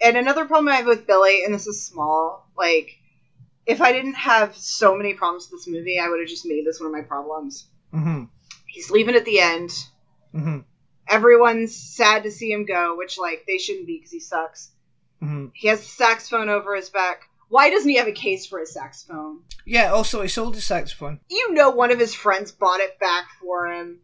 [0.00, 2.90] And another problem I have with Billy, and this is small, like,
[3.64, 6.66] if I didn't have so many problems with this movie, I would have just made
[6.66, 7.68] this one of my problems.
[7.92, 8.24] hmm
[8.66, 9.70] He's leaving at the end.
[10.32, 10.58] hmm
[11.14, 14.72] Everyone's sad to see him go, which, like, they shouldn't be because he sucks.
[15.20, 17.22] hmm He has a saxophone over his back.
[17.48, 19.40] Why doesn't he have a case for his saxophone?
[19.64, 21.20] Yeah, also, he sold his saxophone.
[21.30, 24.00] You know one of his friends bought it back for him.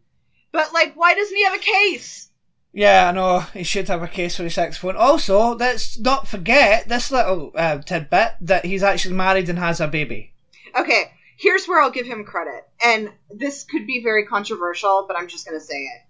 [0.53, 2.29] But, like, why doesn't he have a case?
[2.71, 3.39] Yeah, I know.
[3.53, 4.95] He should have a case for his saxophone.
[4.95, 9.87] Also, let's not forget this little uh, tidbit that he's actually married and has a
[9.89, 10.33] baby.
[10.79, 12.63] Okay, here's where I'll give him credit.
[12.81, 16.01] And this could be very controversial, but I'm just going to say it.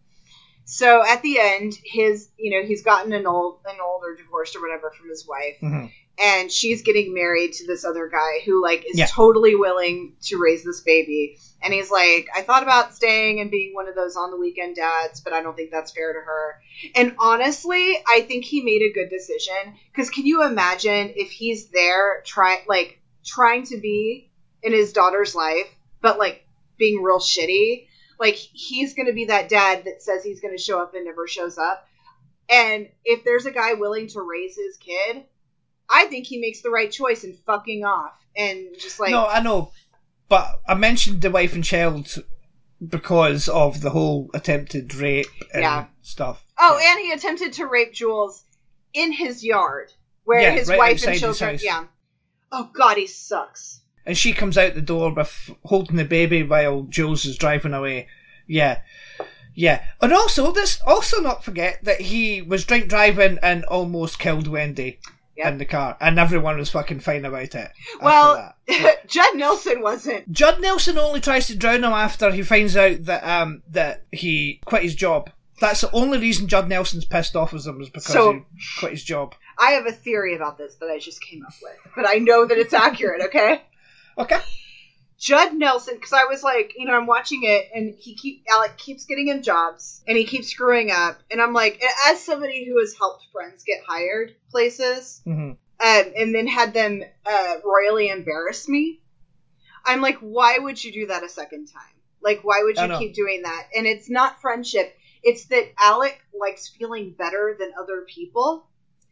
[0.74, 4.56] So at the end, his, you know, he's gotten an old, an old or divorced
[4.56, 5.86] or whatever from his wife, hmm
[6.22, 9.06] and she's getting married to this other guy who, like, is Yeah.
[9.08, 11.36] totally willing to raise this baby.
[11.64, 14.76] And he's like, I thought about staying and being one of those on the weekend
[14.76, 16.60] dads, but I don't think that's fair to her.
[16.94, 21.68] And honestly, I think he made a good decision because can you imagine if he's
[21.68, 24.28] there trying, like, trying to be
[24.62, 25.70] in his daughter's life,
[26.02, 26.44] but like
[26.78, 27.86] being real shitty?
[28.22, 31.04] Like, he's going to be that dad that says he's going to show up and
[31.06, 31.86] never shows up.
[32.50, 35.24] And if there's a guy willing to raise his kid,
[35.90, 39.42] I think he makes the right choice in fucking off and just like no, I
[39.42, 39.72] know.
[40.30, 42.16] But I mentioned the wife and child
[42.88, 45.86] because of the whole attempted rape and Yeah.
[46.02, 46.46] stuff.
[46.58, 46.92] oh, Yeah.
[46.92, 48.44] and he attempted to rape Jules
[48.94, 49.92] in his yard
[50.24, 51.52] where Yeah, his right wife and children.
[51.56, 51.64] house.
[51.64, 51.86] Yeah.
[52.52, 53.81] Oh God, he sucks.
[54.06, 58.08] And she comes out the door with holding the baby while Jules is driving away.
[58.48, 58.82] Yeah.
[59.54, 59.84] Yeah.
[60.02, 65.00] And also, let's also not forget that he was drink driving and almost killed Wendy
[65.38, 65.48] Yep.
[65.54, 65.98] in the car.
[66.02, 67.72] And everyone was fucking fine about it.
[68.02, 69.08] Well, that.
[69.08, 70.32] Judd Nelson wasn't.
[70.32, 74.60] Judd Nelson only tries to drown him after he finds out that um that he
[74.66, 75.30] quit his job.
[75.60, 78.40] That's the only reason Judd Nelson's pissed off with him is because So- he
[78.80, 79.36] quit his job.
[79.60, 82.46] I have a theory about this that I just came up with, but I know
[82.48, 83.22] that it's accurate.
[83.26, 83.62] Okay.
[84.18, 84.40] Okay.
[85.20, 88.76] Judd Nelson, because I was like, you know, I'm watching it, and he keep Alec
[88.78, 92.80] keeps getting him jobs, and he keeps screwing up, and I'm like, as somebody who
[92.80, 95.52] has helped friends get hired places, hmm
[95.84, 99.00] um, and then had them uh, royally embarrass me,
[99.84, 101.82] I'm like, why would you do that a second time?
[102.22, 103.68] Like, why would you keep doing that?
[103.76, 104.96] And it's not friendship.
[105.24, 108.68] It's that Alec likes feeling better than other people.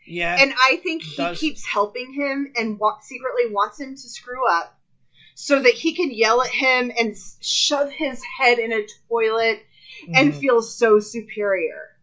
[0.05, 0.37] Yeah.
[0.39, 1.39] And I think he does.
[1.39, 4.78] keeps helping him and wa- secretly wants him to screw up
[5.41, 9.63] so that he can yell at him and shove his head in a toilet
[10.13, 10.39] and Mhm.
[10.41, 11.95] feel so superior.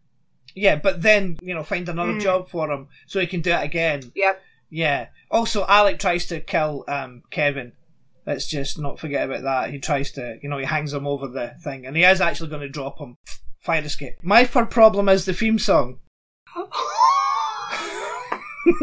[0.55, 2.19] yeah, but then, you know, find another Mm.
[2.21, 4.11] job for him so he can do it again.
[4.15, 4.41] Yep.
[4.71, 5.07] Yeah.
[5.29, 7.73] Also, Alec tries to kill um, Kevin.
[8.25, 9.69] Let's just not forget about that.
[9.69, 12.49] He tries to, you know, he hangs him over the thing, and he is actually
[12.49, 13.17] going to drop him.
[13.61, 14.15] Fire escape.
[14.23, 15.99] My third problem is the theme song.
[18.67, 18.81] okay,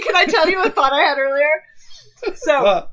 [0.00, 1.62] can I tell you a thought I had earlier?
[2.34, 2.88] So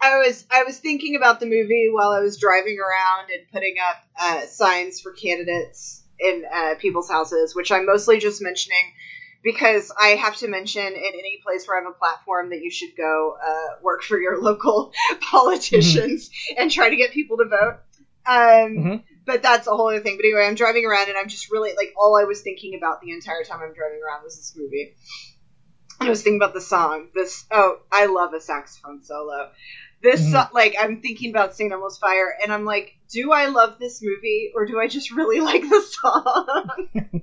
[0.00, 3.76] I was I was thinking about the movie while I was driving around and putting
[3.78, 8.92] up uh, signs for candidates in uh, people's houses, which I'm mostly just mentioning
[9.42, 12.70] because I have to mention in any place where I have a platform that you
[12.70, 17.78] should go uh, work for your local politicians and try to get people to vote.
[18.26, 19.02] Um, Mhm.
[19.24, 20.16] But that's a whole other thing.
[20.16, 23.00] But anyway, I'm driving around and I'm just really like all I was thinking about
[23.00, 24.94] the entire time I'm driving around was this movie.
[26.06, 27.08] I was thinking about the song.
[27.14, 29.50] This oh, I love a saxophone solo.
[30.02, 30.32] This Mhm.
[30.32, 31.72] so- like I'm thinking about St.
[31.72, 35.40] Elmo's Fire, and I'm like, do I love this movie or do I just really
[35.50, 37.22] like the song?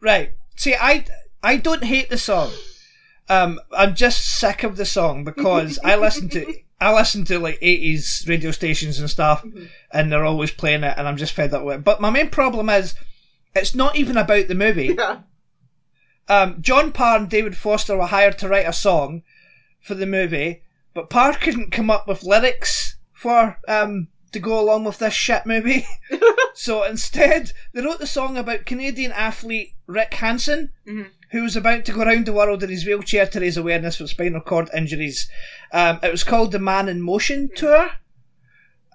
[0.00, 0.32] Right.
[0.56, 1.04] See, I
[1.42, 2.52] I don't hate the song.
[3.28, 7.58] Um, I'm just sick of the song because I listen to I listen to like
[7.62, 9.68] eighties radio stations and stuff, Mhm.
[9.90, 11.84] and they're always playing it, and I'm just fed up with it.
[11.84, 12.94] But my main problem is,
[13.54, 14.94] it's not even about the movie.
[14.98, 15.20] yeah.
[16.28, 19.22] Um, John Parr and David Foster were hired to write a song
[19.80, 20.62] for the movie,
[20.94, 25.46] but Parr couldn't come up with lyrics for um to go along with this shit
[25.46, 25.86] movie.
[26.54, 31.06] so instead, they wrote the song about Canadian athlete Rick Hansen, Mhm.
[31.30, 34.06] who was about to go around the world in his wheelchair to raise awareness for
[34.06, 35.30] spinal cord injuries.
[35.72, 37.90] Um, it was called the Man in Motion Tour.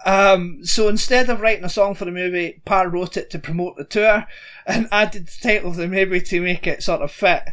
[0.06, 3.78] Um, so instead of writing a song for the movie, Parr wrote it to promote
[3.78, 4.26] the tour
[4.66, 7.44] and added the title of the movie to make it sort of fit.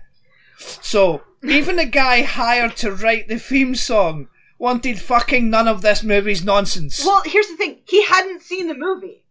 [0.58, 6.02] So even the guy hired to write the theme song wanted fucking none of this
[6.02, 7.04] movie's nonsense.
[7.04, 9.24] Well, here's the thing: he hadn't seen the movie.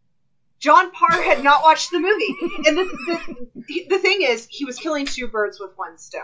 [0.60, 4.78] John Parr had not watched the movie, and the, the the thing is, he was
[4.78, 6.24] killing two birds with one stone.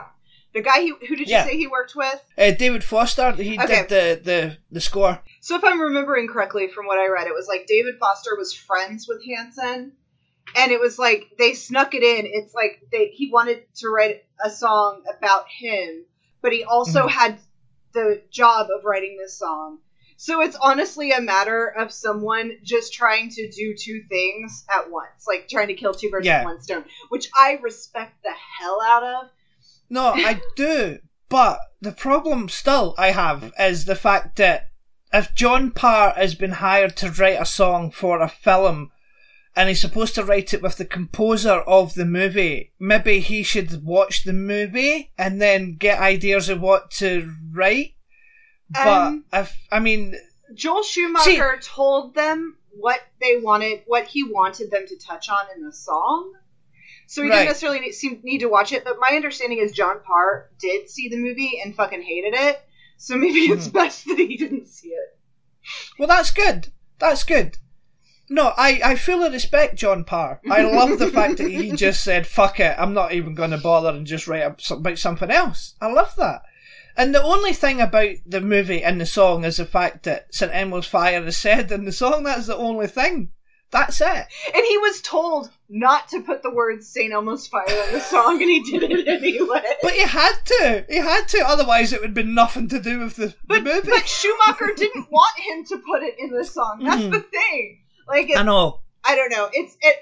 [0.53, 1.45] The guy he, who did you Yeah.
[1.45, 2.19] say he worked with?
[2.37, 3.85] Uh, David Foster, he Okay.
[3.87, 5.19] did the, the, the score.
[5.41, 8.53] So if I'm remembering correctly from what I read, it was like David Foster was
[8.53, 9.93] friends with Hansen,
[10.55, 12.25] and it was like they snuck it in.
[12.31, 16.05] It's like they he wanted to write a song about him,
[16.41, 17.09] but he also Mhm.
[17.09, 17.39] had
[17.93, 19.79] the job of writing this song.
[20.17, 25.25] So it's honestly a matter of someone just trying to do two things at once,
[25.27, 26.39] like trying to kill two birds Yeah.
[26.39, 29.29] with one stone, which I respect the hell out of.
[29.93, 30.97] No, I do.
[31.29, 34.69] But the problem still I have is the fact that
[35.13, 38.89] if John Parr has been hired to write a song for a film
[39.55, 43.83] and he's supposed to write it with the composer of the movie, maybe he should
[43.83, 47.91] watch the movie and then get ideas of what to write.
[48.71, 50.15] But Um, if I mean,
[50.55, 55.63] Joel Schumacher told them what they wanted, what he wanted them to touch on in
[55.63, 56.33] the song.
[57.13, 57.35] So he Right.
[57.35, 58.83] didn't necessarily need, seem, need to watch it.
[58.83, 62.59] But my understanding is John Parr did see the movie and fucking hated it.
[62.97, 63.73] So maybe it's Mhm.
[63.73, 65.17] best that he didn't see it.
[65.99, 66.69] well, that's good.
[66.97, 67.57] That's good.
[68.29, 70.41] No, I, I fully respect John Parr.
[70.49, 73.57] I love the fact that he just said, fuck it, I'm not even going to
[73.59, 75.75] bother and just write about something else.
[75.79, 76.41] I love that.
[76.97, 80.51] And the only thing about the movie and the song is the fact that St.
[80.51, 82.23] Elmo's Fire is said in the song.
[82.23, 83.29] That's the only thing.
[83.73, 84.07] That's it.
[84.55, 87.11] And he was told not to put the words St.
[87.11, 89.61] Elmo's Fire in the song, and he did it anyway.
[89.81, 90.85] But he had to.
[90.87, 91.39] He had to.
[91.45, 93.89] Otherwise, it would be nothing to do with the, the movie.
[93.89, 96.83] but Schumacher didn't want him to put it in the song.
[96.85, 97.11] That's Mhm.
[97.11, 97.79] the thing.
[98.07, 98.79] Like, it, I know.
[99.03, 99.49] I don't know.
[99.51, 99.95] It's it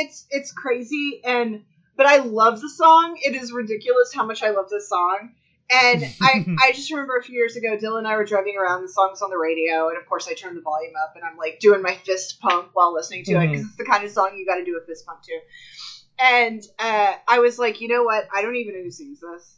[0.00, 1.62] it's it's crazy and
[1.96, 3.18] but I love the song.
[3.24, 5.32] It is ridiculous how much I love this song.
[5.70, 8.82] And I I just remember a few years ago Dylan and I were driving around
[8.82, 11.36] the song's on the radio and of course I turned the volume up and I'm
[11.36, 13.50] like doing my fist pump while listening to it Mhm.
[13.50, 15.40] because it's the kind of song you got to do a fist pump to.
[16.20, 18.26] And uh, I was like, you know what?
[18.34, 19.56] I don't even know who sings this.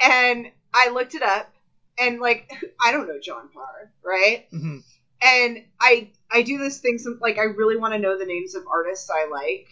[0.00, 1.52] And I looked it up
[1.98, 2.50] and like
[2.82, 4.46] I don't know John Parr, right?
[4.52, 4.82] Mhm.
[5.20, 8.54] and I I do this thing some like I really want to know the names
[8.54, 9.68] of artists I like.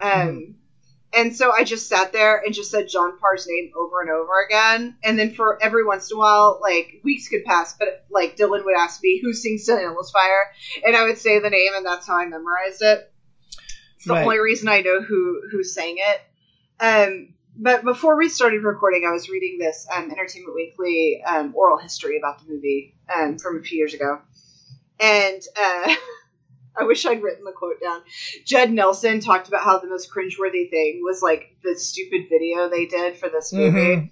[0.00, 0.56] Um
[1.16, 4.40] and so I just sat there and just said John Parr's name over and over
[4.44, 4.96] again.
[5.02, 8.64] And then for every once in a while, like weeks could pass, but like Dylan
[8.64, 9.68] would ask me who sings.
[9.68, 10.50] Elmo's Fire,
[10.84, 13.10] and I would say the name, and that's how I memorized it.
[13.96, 14.22] It's the Right.
[14.24, 16.20] only reason I know who who sang it.
[16.80, 21.78] Um, but before we started recording, I was reading this um, Entertainment Weekly um, oral
[21.78, 24.20] history about the movie um, from a few years ago,
[24.98, 25.94] and uh,
[26.76, 28.02] I wish I'd written the quote down.
[28.44, 32.86] Judd Nelson talked about how the most cringeworthy thing was like the stupid video they
[32.86, 33.78] did for this movie.
[33.78, 34.10] Mhm.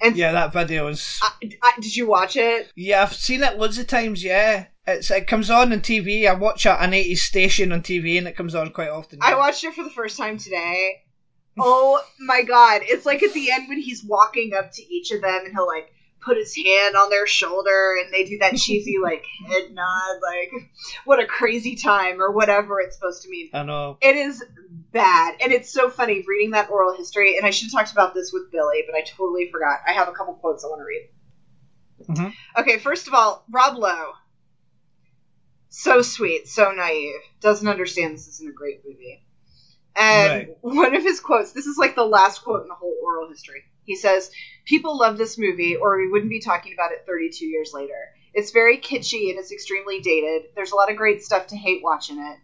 [0.00, 1.18] And Yeah, that video is.
[1.22, 2.70] I, I, did you watch it?
[2.76, 4.22] Yeah, I've seen it loads of times.
[4.22, 6.28] Yeah, it's it comes on on TV.
[6.28, 9.18] I watch it an eighties station on TV, and it comes on quite often.
[9.20, 11.02] I watched it for the first time today.
[11.58, 12.82] Oh my god.
[12.84, 15.66] It's like at the end when he's walking up to each of them and he'll
[15.66, 20.16] like put his hand on their shoulder and they do that cheesy like head nod,
[20.22, 20.70] like
[21.04, 23.50] what a crazy time or whatever it's supposed to mean.
[23.52, 23.96] I know.
[24.00, 24.44] It is
[24.92, 25.36] bad.
[25.40, 27.36] And it's so funny reading that oral history.
[27.36, 29.78] And I should have talked about this with Billy, but I totally forgot.
[29.86, 31.08] I have a couple quotes I want to read.
[32.08, 32.32] Mhm.
[32.58, 34.12] Okay, first of all, Rob Lowe.
[35.70, 37.20] So sweet, so naive.
[37.40, 39.22] Doesn't understand this isn't a great movie.
[39.94, 40.48] And Right.
[40.60, 43.64] one of his quotes, this is like the last quote in the whole oral history.
[43.88, 44.30] He says,
[44.66, 48.12] People love this movie, or we wouldn't be talking about it 32 years later.
[48.34, 50.50] It's very kitschy and it's extremely dated.
[50.54, 52.38] There's a lot of great stuff to hate watching it.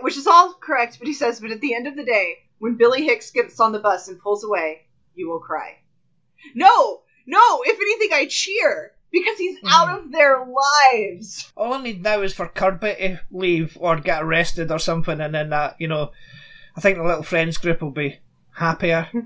[0.00, 2.76] Which is all correct, but he says, But at the end of the day, when
[2.76, 5.76] Billy Hicks gets on the bus and pulls away, you will cry.
[6.54, 7.02] No!
[7.26, 7.62] No!
[7.66, 8.92] If anything, I cheer!
[9.10, 9.68] Because he's hmm.
[9.68, 11.52] out of their lives!
[11.54, 15.34] All I need now is for Kirby to leave or get arrested or something, and
[15.34, 16.12] then that you know,
[16.74, 18.20] I think the little friends group will be
[18.52, 19.08] happier.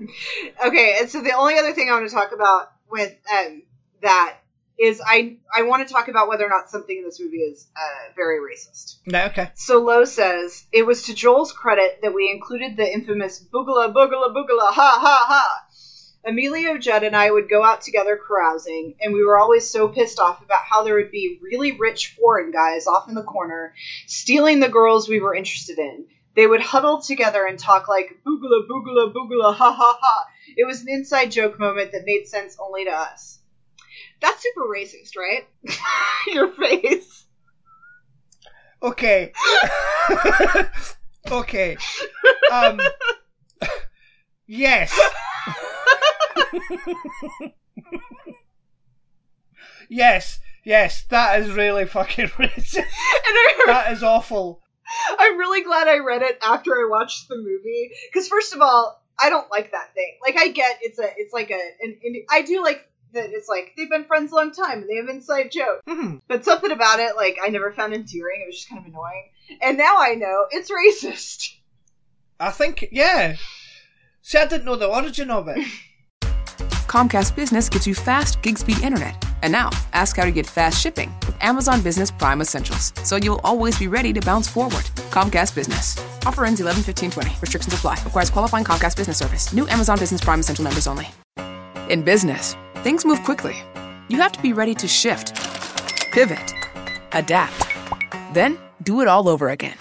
[0.65, 3.61] Okay, and so the only other thing I want to talk about with um,
[4.01, 4.37] that
[4.79, 7.67] is I I want to talk about whether or not something in this movie is
[7.75, 8.97] uh, very racist.
[9.05, 9.49] no, okay.
[9.55, 14.33] So Lowe says it was to Joel's credit that we included the infamous boogala boogala
[14.33, 15.63] boogala ha ha ha.
[16.25, 20.19] Emilio Judd and I would go out together carousing, and we were always so pissed
[20.19, 23.73] off about how there would be really rich foreign guys off in the corner
[24.07, 26.05] stealing the girls we were interested in.
[26.37, 30.27] They would huddle together and talk like boogala boogala boogala ha ha ha.
[30.55, 33.39] It was an inside joke moment that made sense only to us.
[34.21, 35.47] That's super racist, right?
[36.27, 37.25] Your face.
[38.83, 39.31] Okay.
[41.31, 41.75] okay.
[42.51, 42.79] Um.
[44.45, 44.95] Yes.
[49.89, 50.39] yes.
[50.63, 51.03] Yes.
[51.09, 52.85] That is really fucking racist.
[53.65, 54.61] That is awful.
[55.19, 59.01] I'm really glad I read it after I watched the movie because first of all,
[59.19, 60.17] I don't like that thing.
[60.21, 63.47] Like I get it's a it's like a an, an I do like that it's
[63.47, 65.81] like they've been friends a long time and they have inside joke.
[65.87, 66.21] Mhm.
[66.27, 68.41] But something about it like I never found endearing.
[68.43, 69.29] It was just kind of annoying.
[69.61, 71.49] And now I know it's racist.
[72.39, 72.89] I think.
[72.91, 73.35] Yeah.
[74.21, 75.65] See, I didn't know the origin of it.
[76.87, 79.26] Comcast Business gives you fast gig speed internet.
[79.41, 83.41] And now, ask how to get fast shipping with Amazon Business Prime Essentials, so you'll
[83.43, 84.85] always be ready to bounce forward.
[85.11, 85.97] Comcast Business.
[86.25, 87.29] Offer ends 11 15 20.
[87.41, 87.99] Restrictions apply.
[88.03, 89.53] Requires qualifying Comcast Business service.
[89.53, 91.07] New Amazon Business Prime Essential members only.
[91.89, 93.55] In business, things move quickly.
[94.09, 95.35] You have to be ready to shift,
[96.11, 96.53] pivot,
[97.13, 97.67] adapt,
[98.33, 99.77] then do it all over again.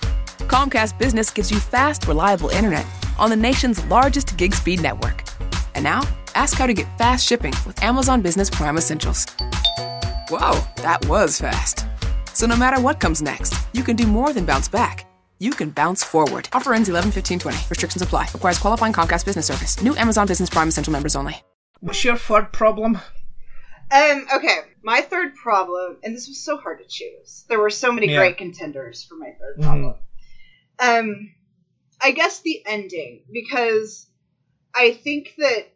[0.49, 2.87] Comcast Business gives you fast, reliable internet
[3.19, 5.25] on the nation's largest gig speed network.
[5.75, 6.03] And now,
[6.37, 9.25] ask how to get fast shipping with Amazon Business Prime Essentials.
[10.29, 11.87] Whoa, that was fast.
[12.35, 15.07] So no matter what comes next, you can do more than bounce back.
[15.39, 16.49] You can bounce forward.
[16.53, 17.59] Offer ends 11 15 20.
[17.71, 18.29] Restrictions apply.
[18.35, 19.83] Requires qualifying Comcast Business service.
[19.83, 21.37] New Amazon Business Prime Essential members only.
[21.81, 22.99] What's your third problem?
[23.91, 27.45] Um okay, my third problem and this was so hard to choose.
[27.49, 28.19] There were so many Yeah.
[28.19, 29.63] great contenders for my 3rd Mhm.
[29.63, 29.95] problem.
[30.81, 31.33] Um
[32.01, 34.07] I guess the ending because
[34.75, 35.69] I think that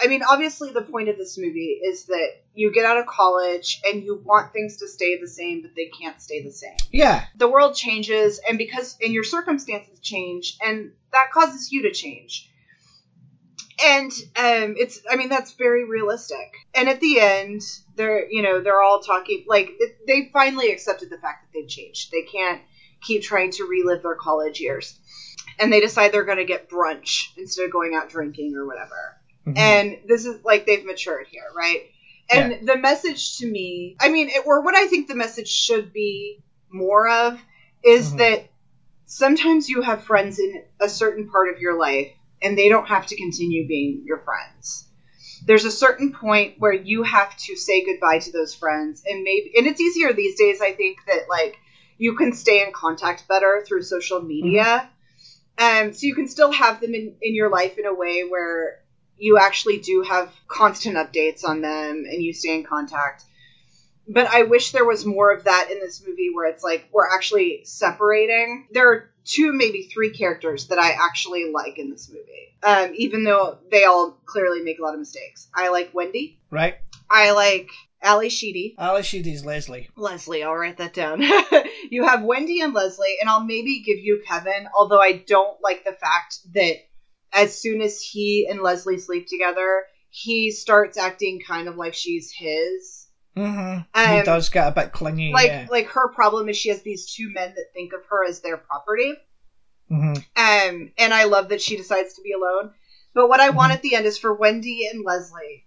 [0.00, 3.80] I mean, obviously, the point of this movie is that you get out of college
[3.84, 6.76] and you want things to stay the same, but they can't stay the same.
[6.90, 7.24] Yeah.
[7.36, 12.50] The world changes, and because and your circumstances change, and that causes you to change.
[13.84, 16.54] And um, it's, I mean, that's very realistic.
[16.74, 17.62] And at the end,
[17.94, 21.68] they're, you know, they're all talking like it, they finally accepted the fact that they've
[21.68, 22.10] changed.
[22.10, 22.60] They can't
[23.02, 24.98] keep trying to relive their college years,
[25.58, 29.15] and they decide they're going to get brunch instead of going out drinking or whatever
[29.46, 29.56] Mhm.
[29.56, 31.80] and this is like they've matured here, right?
[32.28, 35.92] And the message to me, I mean, it, or what I think the message should
[35.92, 37.38] be more of
[37.84, 38.18] is Mhm.
[38.18, 38.48] that
[39.06, 42.10] sometimes you have friends in a certain part of your life
[42.42, 44.84] and they don't have to continue being your friends.
[45.46, 49.52] There's a certain point where you have to say goodbye to those friends and maybe
[49.56, 51.56] and it's easier these days I think that like
[51.98, 54.88] you can stay in contact better through social media.
[55.58, 58.80] Um, so you can still have them in, in your life in a way where
[59.18, 63.24] you actually do have constant updates on them and you stay in contact.
[64.08, 67.08] but I wish there was more of that in this movie where it's like we're
[67.08, 68.68] actually separating.
[68.70, 73.24] There are two, maybe three characters that I actually like in this movie, um, even
[73.24, 75.48] though they all clearly make a lot of mistakes.
[75.54, 76.38] I like Wendy.
[76.50, 76.76] Right.
[77.10, 77.68] I like
[78.02, 78.76] Ally Sheedy.
[78.78, 79.88] Ally Sheedy's Leslie.
[79.96, 81.22] Leslie, I'll write that down.
[81.90, 85.84] you have Wendy and Leslie, and I'll maybe give you Kevin, although I don't like
[85.84, 86.76] the fact that
[87.36, 92.32] as soon as he and Leslie sleep together, he starts acting kind of like she's
[92.32, 93.06] his.
[93.36, 93.80] Mm-hmm.
[93.94, 95.32] Um, he does get a bit clingy.
[95.32, 95.66] Like yeah.
[95.70, 98.56] like her problem is she has these two men that think of her as their
[98.56, 99.12] property.
[99.88, 102.72] hmm Um, and I love that she decides to be alone.
[103.14, 103.76] But what I want Mhm.
[103.76, 105.66] at the end is for Wendy and Leslie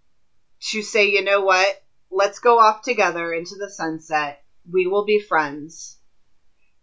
[0.72, 1.82] to say, you know what?
[2.10, 4.42] Let's go off together into the sunset.
[4.70, 5.99] We will be friends.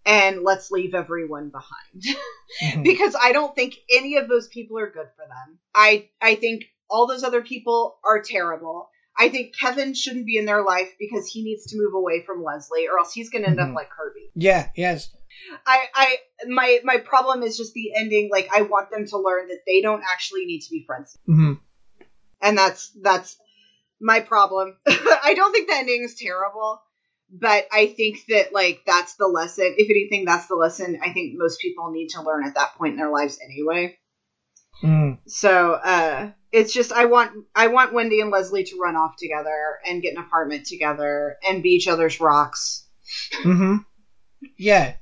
[0.06, 2.16] And let's leave everyone behind.
[2.62, 2.84] Mhm.
[2.84, 5.58] because I don't think any of those people are good for them.
[5.74, 8.88] I I think all those other people are terrible.
[9.18, 12.42] I think Kevin shouldn't be in their life because he needs to move away from
[12.42, 13.70] Leslie or else he's going to end Mhm.
[13.70, 14.30] up like Kirby.
[14.34, 15.08] Yeah, yes.
[15.66, 18.28] I, I, my, my problem is just the ending.
[18.30, 21.54] Like, I want them to learn that they don't actually need to be friends, hmm
[22.40, 23.36] and that's that's
[24.00, 24.76] my problem.
[24.86, 26.80] I don't think the ending is terrible,
[27.30, 29.74] but I think that like that's the lesson.
[29.76, 32.92] If anything, that's the lesson I think most people need to learn at that point
[32.92, 33.96] in their lives anyway.
[34.82, 35.18] Mm.
[35.26, 39.78] So, uh, it's just I want I want Wendy and Leslie to run off together
[39.86, 42.86] and get an apartment together and be each other's rocks.
[43.42, 43.76] Mm-hmm.
[44.56, 44.94] Yeah.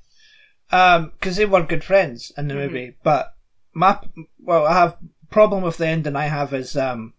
[0.71, 2.59] Um, because they were good friends in the Mhm.
[2.59, 3.35] movie, but
[3.75, 3.99] my
[4.39, 4.97] well, I have
[5.31, 6.17] problem with the ending.
[6.17, 7.15] I have is um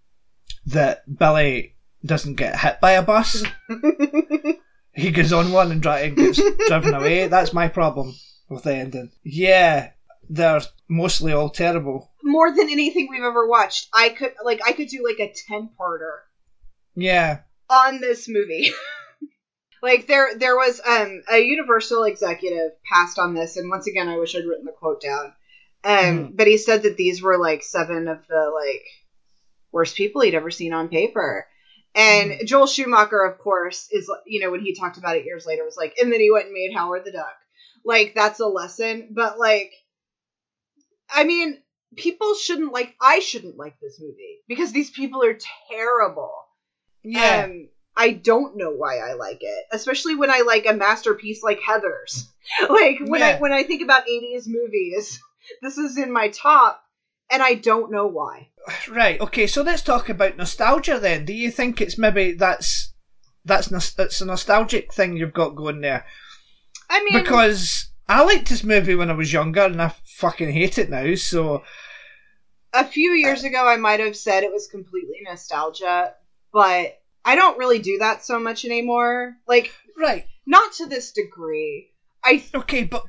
[0.65, 3.43] that Billy doesn't get hit by a bus.
[4.95, 7.27] he goes on one and, dri- and gets driven away.
[7.27, 8.13] That's my problem
[8.49, 9.11] with the ending.
[9.23, 9.91] Yeah,
[10.29, 12.11] they're mostly all terrible.
[12.23, 15.69] More than anything we've ever watched, I could like I could do like a ten
[15.79, 16.17] parter
[16.95, 17.39] Yeah.
[17.69, 18.71] on this movie.
[19.81, 24.17] like there there was um a Universal executive passed on this, and once again I
[24.17, 25.33] wish I'd written the quote down.
[25.83, 28.85] Um, but he said that these were like seven of the like
[29.71, 31.45] worst people he'd ever seen on paper.
[31.95, 35.63] And Joel Schumacher, of course, is you know when he talked about it years later
[35.63, 37.35] was like, and then he went and made Howard the Duck.
[37.85, 39.71] Like that's a lesson, but like,
[41.09, 41.57] I mean,
[41.95, 42.93] people shouldn't like.
[43.01, 45.37] I shouldn't like this movie because these people are
[45.71, 46.33] terrible.
[47.03, 47.43] Yeah.
[47.45, 51.59] Um, I don't know why I like it, especially when I like a masterpiece like
[51.61, 52.25] Heathers.
[52.69, 55.21] like when I when I think about 80s movies,
[55.61, 56.81] this is in my top
[57.31, 58.49] and I don't know why.
[58.89, 59.19] Right.
[59.21, 59.47] Okay.
[59.47, 61.25] So let's talk about nostalgia then.
[61.25, 62.93] Do you think it's maybe that's
[63.43, 66.05] that's it's a nostalgic thing you've got going there?
[66.89, 70.77] I mean, Because I liked this movie when I was younger, and I fucking hate
[70.77, 71.15] it now.
[71.15, 71.63] So
[72.73, 76.13] a few years ago I might have said it was completely nostalgia,
[76.51, 79.35] but I don't really do that so much anymore.
[79.47, 80.25] Like right.
[80.45, 81.91] not to this degree.
[82.23, 83.03] I th- Okay, but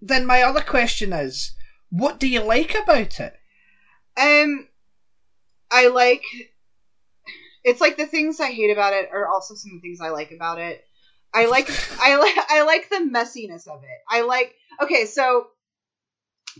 [0.00, 1.52] then my other question is,
[1.90, 3.34] what do you like about it?
[4.16, 4.66] Um,
[5.70, 6.22] I like.
[7.64, 10.10] It's like the things I hate about it are also some of the things I
[10.10, 10.84] like about it.
[11.34, 11.68] I like
[12.00, 14.00] I like I like the messiness of it.
[14.08, 15.46] I like okay, so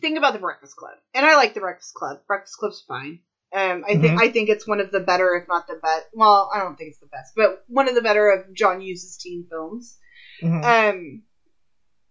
[0.00, 2.18] think about the Breakfast Club, and I like the Breakfast Club.
[2.26, 3.20] Breakfast Club's fine.
[3.54, 4.18] Um, I think Mhm.
[4.18, 6.06] I think it's one of the better, if not the best.
[6.12, 9.16] Well, I don't think it's the best, but one of the better of John Hughes'
[9.16, 9.96] teen films.
[10.42, 10.64] Mhm.
[10.90, 11.22] Um,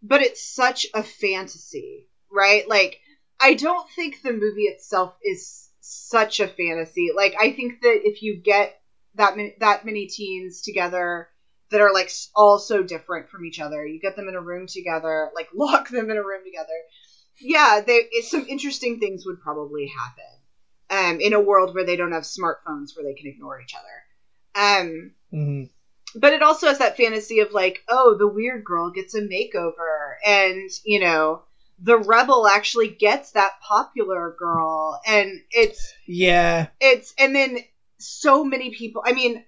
[0.02, 2.68] but it's such a fantasy, right?
[2.68, 2.98] Like,
[3.40, 7.12] I don't think the movie itself is such a fantasy.
[7.16, 8.80] Like, I think that if you get
[9.16, 11.30] that many, that many teens together
[11.72, 14.68] that are like all so different from each other, you get them in a room
[14.68, 16.74] together, like lock them in a room together.
[17.40, 20.24] Yeah, they, some interesting things would probably happen.
[20.88, 24.04] Um, in a world where they don't have smartphones where they can ignore each other.
[24.54, 25.70] Um, Mhm.
[26.14, 30.14] but it also has that fantasy of like, oh, the weird girl gets a makeover,
[30.24, 31.42] and you know,
[31.80, 36.68] the rebel actually gets that popular girl, and it's Yeah.
[36.80, 37.60] it's and then
[38.00, 39.02] so many people.
[39.06, 39.44] I mean,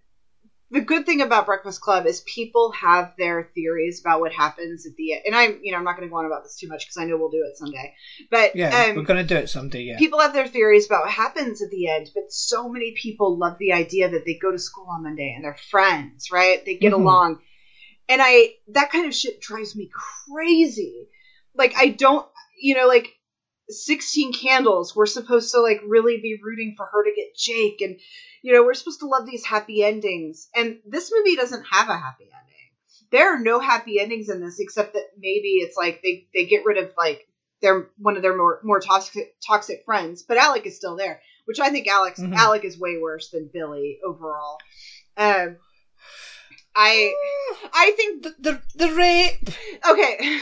[0.70, 4.96] the good thing about Breakfast Club is people have their theories about what happens at
[4.98, 6.68] the end, and I'm you know I'm not going to go on about this too
[6.68, 7.94] much because I know we'll do it someday,
[8.30, 8.88] but Yeah.
[8.90, 9.82] um, we're gonna do it someday.
[9.84, 9.98] Yeah.
[9.98, 13.58] people have their theories about what happens at the end, but so many people love
[13.58, 16.64] the idea that they go to school on Monday and they're friends, right?
[16.66, 16.96] They get Mhm.
[17.02, 17.40] along.
[18.10, 19.90] And I that kind of shit drives me
[20.28, 21.08] crazy.
[21.58, 22.26] Like I don't
[22.60, 23.10] you know, like
[23.70, 28.00] 16 candles, we're supposed to like really be rooting for her to get Jake and
[28.42, 30.48] you know, we're supposed to love these happy endings.
[30.56, 33.08] And this movie doesn't have a happy ending.
[33.12, 36.66] There are no happy endings in this except that maybe it's like they they get
[36.66, 37.26] rid of like
[37.62, 41.60] they're one of their more more toxic toxic friends, but Alec is still there, which
[41.60, 42.36] I think Alex Mhm.
[42.36, 44.58] Alec is way worse than Billy overall.
[45.18, 45.58] Um,
[46.76, 47.14] I
[47.74, 49.50] I think the the, the rape.
[49.90, 50.40] okay.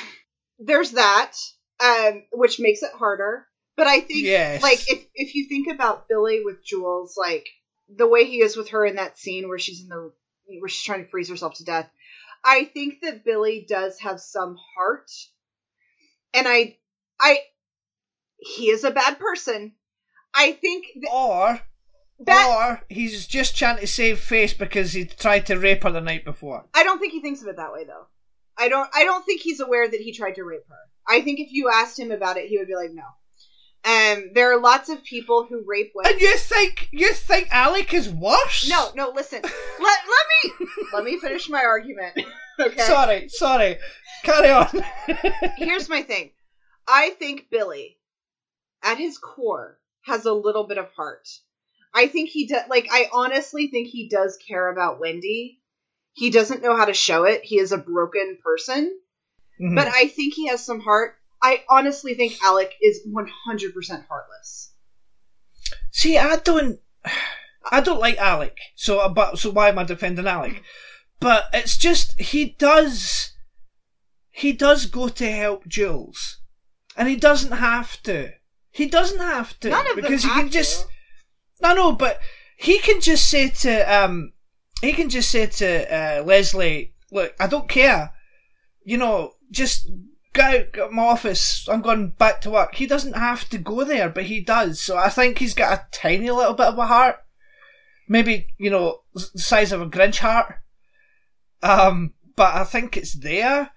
[0.60, 1.34] There's that,
[1.80, 3.46] um, which makes it harder.
[3.76, 4.62] But I think, Yes.
[4.62, 7.46] like, if if you think about Billy with Jules, like
[7.90, 10.12] the way he is with her in that scene where she's in the
[10.60, 11.90] where she's trying to freeze herself to death,
[12.44, 15.12] I think that Billy does have some heart,
[16.34, 16.78] and I,
[17.20, 17.40] I,
[18.38, 19.74] he is a bad person.
[20.34, 21.60] I think that, Or
[22.20, 26.02] that or he's just trying to save face because he tried to rape her the
[26.02, 26.64] night before.
[26.74, 28.08] I don't think he thinks of it that way though.
[28.58, 30.76] I don't I don't think he's aware that he tried to rape her.
[31.08, 33.04] I think if you asked him about it, he would be like, no.
[33.86, 36.14] Um, there are lots of people who rape women.
[36.14, 38.68] And you think you think Alec is worse?
[38.68, 39.42] No, no, listen.
[39.44, 40.26] let let
[40.60, 42.20] me let me finish my argument.
[42.60, 42.82] okay.
[42.82, 43.78] Sorry, sorry.
[44.24, 44.84] Carry on.
[45.58, 46.32] Here's my thing.
[46.88, 47.98] I think Billy,
[48.84, 51.28] at his core, has a little bit of heart.
[51.94, 52.64] I think he does.
[52.68, 55.62] Like, I honestly think he does care about Wendy.
[56.16, 57.44] He doesn't know how to show it.
[57.44, 58.98] He is a broken person,
[59.62, 59.76] Mhm.
[59.76, 61.18] but I think he has some heart.
[61.44, 64.72] I honestly think Alec is 100% heartless.
[65.92, 66.80] See, I don't,
[67.70, 68.58] I don't like Alec.
[68.76, 70.64] So, but so why am I defending Alec?
[71.20, 73.34] But it's just he does,
[74.32, 76.40] he does go to help Jules,
[76.96, 78.32] and he doesn't have to.
[78.72, 80.82] He doesn't have to None of them because he have can just.
[80.82, 80.88] to.
[81.62, 82.20] No, no, but
[82.58, 84.34] he can just say to um,
[84.82, 88.12] he can just say to uh, Leslie, "Look, I don't care.
[88.84, 89.90] You know, just
[90.34, 91.68] go out get my office.
[91.70, 94.80] I'm going back to work." He doesn't have to go there, but he does.
[94.80, 97.18] So I think he's got a tiny little bit of a heart,
[98.08, 100.56] maybe you know, the size of a Grinch heart.
[101.64, 103.72] Um, but I think it's there.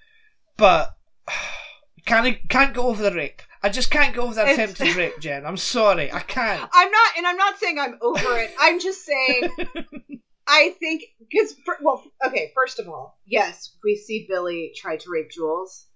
[0.56, 0.96] But
[2.06, 3.42] can't can't go over the rape.
[3.62, 5.44] I just can't go over the It's- attempted rape, Jen.
[5.44, 6.68] I'm sorry, I can't.
[6.72, 8.54] I'm not, and I'm not saying I'm over it.
[8.60, 9.50] I'm just saying
[10.50, 12.52] I think because well, okay.
[12.54, 15.86] First of all, yes, we see Billy try to rape Jules.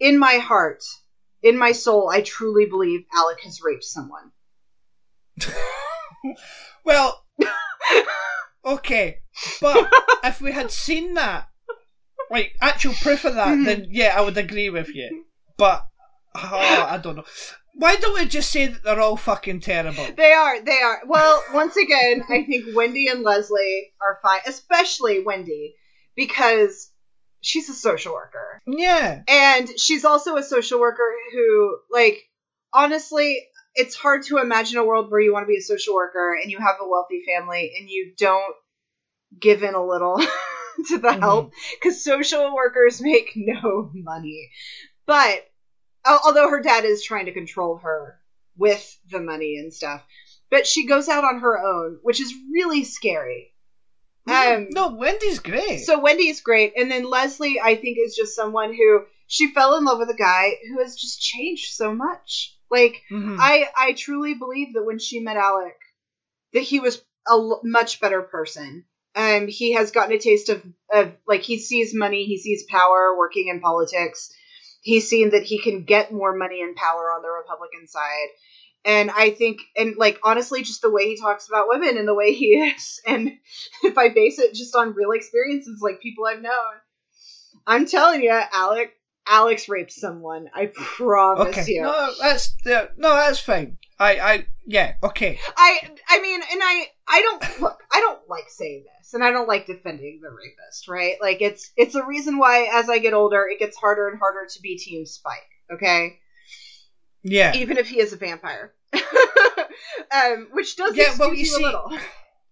[0.00, 0.82] In my heart,
[1.42, 4.32] in my soul, I truly believe Alec has raped someone.
[6.84, 7.22] Well,
[8.64, 9.18] okay,
[9.60, 9.92] but
[10.24, 11.48] if we had seen that,
[12.30, 13.64] like actual proof of that, Mhm.
[13.64, 15.24] then yeah, I would agree with you.
[15.58, 15.86] But
[16.34, 17.24] oh, I don't know.
[17.74, 20.06] Why don't we just say that they're all fucking terrible?
[20.16, 21.00] They are, they are.
[21.06, 25.76] Well, once again, I think Wendy and Leslie are fine, especially Wendy,
[26.16, 26.90] because
[27.40, 28.60] she's a social worker.
[28.66, 32.18] Yeah, And she's also a social worker who, like,
[32.72, 33.40] honestly,
[33.74, 36.50] it's hard to imagine a world where you want to be a social worker and
[36.50, 38.54] you have a wealthy family and you don't
[39.38, 40.16] give in a little
[40.88, 41.20] to the Mhm.
[41.20, 44.50] help because social workers make no money.
[45.06, 45.44] But
[46.04, 48.18] although her dad is trying to control her
[48.56, 50.02] with the money and stuff,
[50.50, 53.52] but she goes out on her own, which is really scary.
[54.26, 55.80] Um, no, Wendy's great.
[55.84, 59.84] so Wendy's great, and then Leslie, I think, is just someone who she fell in
[59.84, 62.54] love with a guy who has just changed so much.
[62.70, 63.36] Like Mhm.
[63.38, 65.76] I, I truly believe that when she met Alec,
[66.52, 66.96] that he was
[67.26, 68.84] a l- much better person.
[69.14, 73.16] Um, he has gotten a taste of, of like he sees money, he sees power
[73.16, 74.30] working in politics.
[74.80, 78.28] He's seen that he can get more money and power on the Republican side.
[78.84, 82.14] And I think, and like honestly, just the way he talks about women and the
[82.14, 83.32] way he is, and
[83.82, 86.52] if I base it just on real experiences, like people I've known,
[87.66, 88.92] I'm telling you, Alec,
[89.26, 90.48] Alex raped someone.
[90.54, 91.82] I promise okay, you.
[91.82, 93.78] no, that's yeah, no, that's fine.
[94.00, 95.38] I, I, yeah, okay.
[95.56, 97.80] I I mean, and I I don't look.
[97.92, 101.16] I don't like saying this, and I don't like defending the rapist, right?
[101.20, 104.46] Like it's it's a reason why as I get older, it gets harder and harder
[104.48, 105.48] to be Team Spike.
[105.72, 106.18] Okay,
[107.22, 108.72] Yeah, even if he is a vampire,
[110.12, 111.98] um, which does Yeah, well, you you see- a little.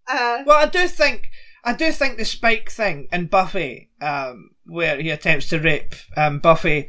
[0.09, 1.29] Uh, Well, I do think
[1.65, 6.39] I do think the Spike thing and Buffy, um, where he attempts to rape um,
[6.39, 6.89] Buffy,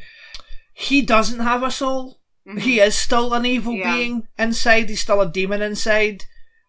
[0.74, 2.20] he doesn't have a soul.
[2.60, 3.82] He is still an evil Mm-hmm.
[3.82, 3.96] Yeah.
[3.96, 4.90] being inside.
[4.90, 6.24] He's still a demon inside,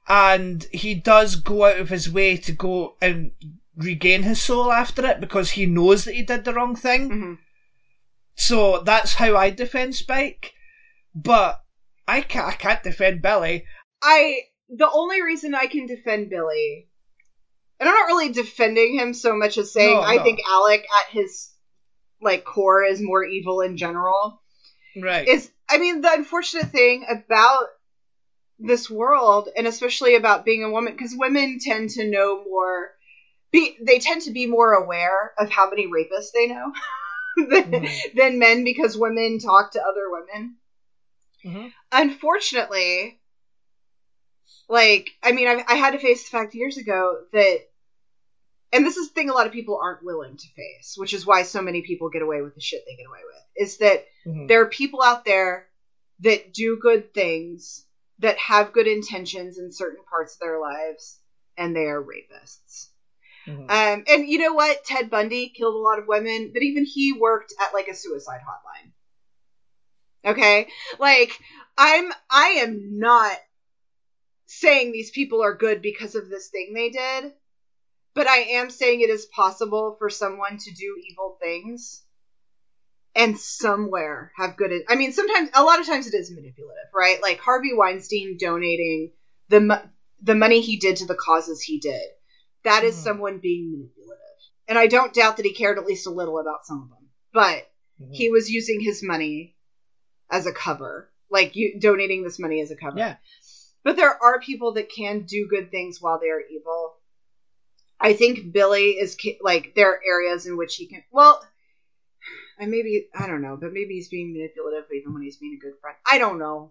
[0.09, 3.31] and he does go out of his way to go and
[3.76, 7.11] regain his soul after it because he knows that he did the wrong thing.
[7.11, 7.39] Mhm.
[8.35, 10.53] So that's how I defend Spike.
[11.14, 11.61] But
[12.09, 12.49] I can't.
[12.49, 13.64] I can't defend Billy.
[14.03, 16.89] I the only reason I can defend Billy,
[17.79, 20.24] and I'm not really defending him so much as saying No, I no.
[20.24, 21.51] think Alec at his
[22.20, 24.43] like core is more evil in general.
[25.01, 25.26] Right.
[25.29, 27.66] is I mean the unfortunate thing about
[28.58, 32.90] this world and especially about being a woman because women tend to know more
[33.52, 36.72] be they tend to be more aware of how many rapists they know
[37.36, 38.14] than, Mhm.
[38.14, 40.56] than men because women talk to other women
[41.44, 41.72] Mhm.
[41.92, 43.18] unfortunately
[44.68, 47.60] like i mean I, I had to face the fact years ago that
[48.72, 51.26] and this is the thing a lot of people aren't willing to face, which is
[51.26, 54.04] why so many people get away with the shit they get away with, is that
[54.26, 54.48] Mhm.
[54.48, 55.68] there are people out there
[56.20, 57.84] that do good things,
[58.18, 61.20] that have good intentions in certain parts of their lives,
[61.56, 62.88] and they are rapists.
[63.46, 63.70] Mhm.
[63.70, 64.84] Um, and you know what?
[64.84, 68.40] Ted Bundy killed a lot of women, but even he worked at like a suicide
[68.40, 68.92] hotline.
[70.24, 70.68] Okay?
[70.98, 71.38] Like,
[71.76, 73.38] I'm I am not
[74.46, 77.32] saying these people are good because of this thing they did,
[78.18, 82.02] but I am saying it is possible for someone to do evil things
[83.14, 87.22] and somewhere have good I mean sometimes a lot of times it is manipulative, right?
[87.22, 89.12] Like Harvey Weinstein donating
[89.50, 89.88] the mo-
[90.20, 92.02] the money he did to the causes he did.
[92.64, 93.02] That is Mhm.
[93.04, 94.18] someone being manipulative.
[94.66, 97.08] And I don't doubt that he cared at least a little about some of them.
[97.32, 98.16] But Mhm.
[98.16, 99.54] he was using his money
[100.28, 102.98] as a cover, like you donating this money as a cover.
[102.98, 103.14] Yeah.
[103.84, 106.97] But there are people that can do good things while they are evil.
[108.01, 111.03] I think Billy is like there are areas in which he can.
[111.11, 111.44] Well,
[112.59, 115.64] and maybe I don't know, but maybe he's being manipulative even when he's being a
[115.64, 115.96] good friend.
[116.11, 116.70] I don't know.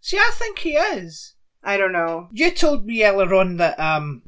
[0.00, 1.34] See, I think he is.
[1.62, 2.28] I don't know.
[2.32, 4.22] You told me earlier on that um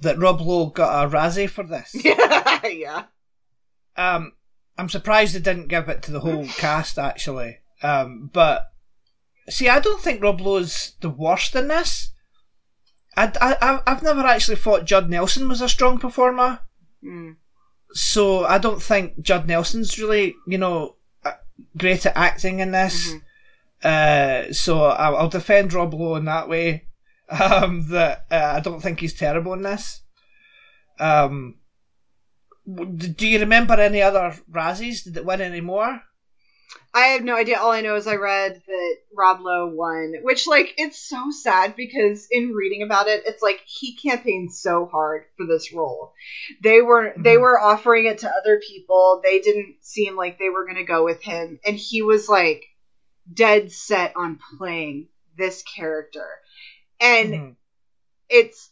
[0.00, 1.94] that Rob Lowe got a Razzie for this.
[2.04, 3.04] yeah.
[3.96, 4.32] Um,
[4.78, 7.58] I'm surprised they didn't give it to the whole cast actually.
[7.82, 8.72] Um, but
[9.48, 12.11] see, I don't think Rob Lowe's the worst in this.
[13.16, 16.60] I, I, I've never actually thought Judd Nelson was a strong performer,
[17.04, 17.36] Mm.
[17.92, 20.96] so I don't think Judd Nelson's really, you know,
[21.76, 23.12] great at acting in this.
[23.12, 23.20] Mhm.
[23.84, 26.88] Uh, so I'll, I'll defend Rob Lowe in that way.
[27.32, 30.02] Um, that uh, I don't think he's terrible in this.
[31.00, 31.56] Um,
[32.66, 35.02] do you remember any other Razzies?
[35.04, 36.02] Did it win any more?
[36.94, 37.58] I have no idea.
[37.58, 41.74] All I know is I read that Rob Lowe won, which like it's so sad
[41.74, 46.12] because in reading about it, it's like he campaigned so hard for this role.
[46.62, 47.40] They were they Mhm.
[47.40, 49.20] were offering it to other people.
[49.22, 52.62] They didn't seem like they were going to go with him, and he was like
[53.32, 56.40] dead set on playing this character.
[57.00, 57.56] And Mhm.
[58.28, 58.70] it's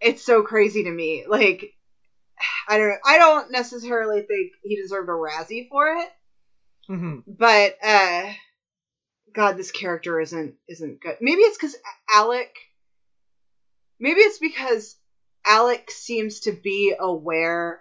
[0.00, 1.24] it's so crazy to me.
[1.26, 1.72] Like
[2.68, 2.98] I don't.
[3.04, 6.08] I don't necessarily think he deserved a Razzie for it
[6.88, 7.22] Mhm.
[7.26, 8.32] but uh
[9.34, 11.16] god this character isn't isn't good.
[11.20, 11.76] Maybe it's because
[12.10, 12.48] alec
[14.00, 14.96] maybe it's because
[15.46, 17.80] alec seems to be aware.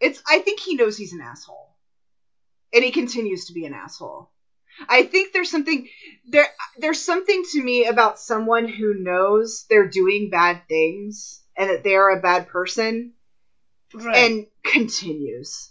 [0.00, 1.74] It's i think he knows he's an asshole.
[2.72, 4.28] And he continues to be an asshole.
[4.88, 5.86] I think there's something
[6.24, 6.48] there
[6.78, 12.10] there's something to me about someone who knows they're doing bad things and that they're
[12.10, 13.12] a bad person
[13.94, 14.16] Right.
[14.16, 15.70] and continues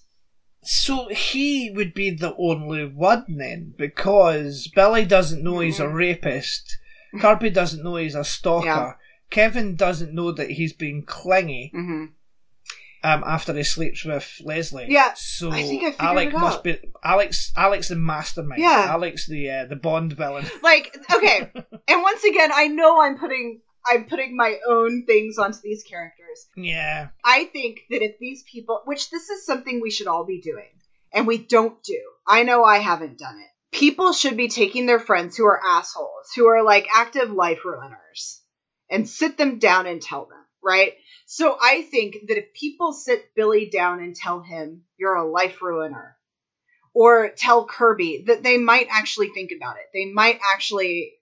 [0.63, 5.93] so he would be the only one then, because Billy doesn't know he's a Mhm.
[5.93, 6.77] rapist.
[7.19, 8.65] Kirby doesn't know he's a stalker.
[8.67, 8.93] Yeah.
[9.29, 12.05] Kevin doesn't know that he's being clingy mm-hmm.
[13.03, 14.85] um, after he sleeps with Leslie.
[14.89, 17.51] Yeah, So I think I figured Alec it must be Alex.
[17.55, 18.61] Alex the mastermind.
[18.61, 18.85] Yeah.
[18.89, 20.45] Alex the uh, the Bond villain.
[20.61, 21.51] like okay
[21.87, 26.47] and once again i know i'm putting i'm putting my own things onto these characters
[26.55, 27.09] Yeah.
[27.23, 30.69] i think that if these people which this is something we should all be doing
[31.13, 34.99] and we don't do i know i haven't done it people should be taking their
[34.99, 38.39] friends who are assholes who are like active life ruiners
[38.89, 40.93] and sit them down and tell them right
[41.25, 45.61] so i think that if people sit billy down and tell him you're a life
[45.61, 46.15] ruiner
[46.93, 49.85] or tell Kirby that they might actually think about it.
[49.93, 51.13] They might actually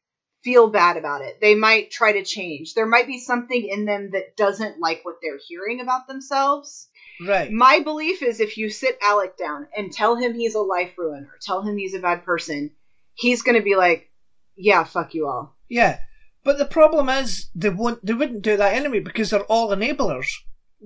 [0.44, 1.40] feel bad about it.
[1.40, 2.74] They might try to change.
[2.74, 6.88] There might be something in them that doesn't like what they're hearing about themselves.
[7.26, 7.52] Right.
[7.52, 11.38] My belief is if you sit Alec down and tell him he's a life ruiner,
[11.42, 12.72] tell him he's a bad person,
[13.14, 14.10] he's going to be like,
[14.56, 15.56] yeah, fuck you all.
[15.70, 16.00] Yeah.
[16.44, 18.04] But the problem is they won't.
[18.04, 20.28] They wouldn't do that anyway because they're all enablers.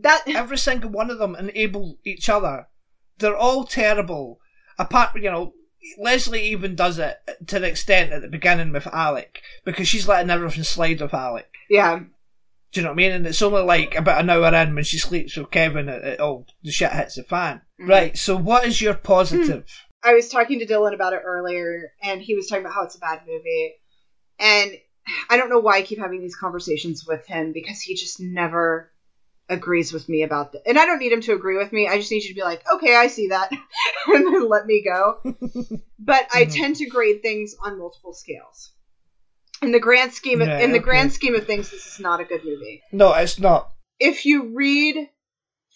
[0.01, 2.67] That Every single one of them enable each other.
[3.17, 4.39] They're all terrible.
[4.77, 5.53] Apart, you know,
[5.97, 7.17] Leslie even does it
[7.47, 11.47] to the extent at the beginning with Alec because she's letting everything slide with Alec.
[11.69, 11.99] yeah.
[12.71, 13.11] Do you know what I mean?
[13.13, 16.19] And it's only like about an hour in when she sleeps with Kevin, it, it
[16.19, 17.61] all the shit hits the fan.
[17.79, 17.87] Mhm.
[17.87, 18.17] Right.
[18.17, 19.65] So, what is your positive?
[20.03, 22.95] I was talking to Dylan about it earlier, and he was talking about how it's
[22.95, 23.75] a bad movie.
[24.39, 24.71] And
[25.29, 28.91] I don't know why I keep having these conversations with him because he just never
[29.49, 30.61] agrees with me about that.
[30.65, 31.87] And I don't need him to agree with me.
[31.87, 33.49] I just need you to be like, okay, I see that,
[34.07, 35.15] and then let me go.
[35.97, 36.51] But I Mhm.
[36.51, 38.71] tend to grade things on multiple scales.
[39.61, 40.83] In the grand scheme of Yeah, in the okay.
[40.83, 43.69] grand scheme of things, this is not a good movie No, it's not.
[43.97, 45.09] if you read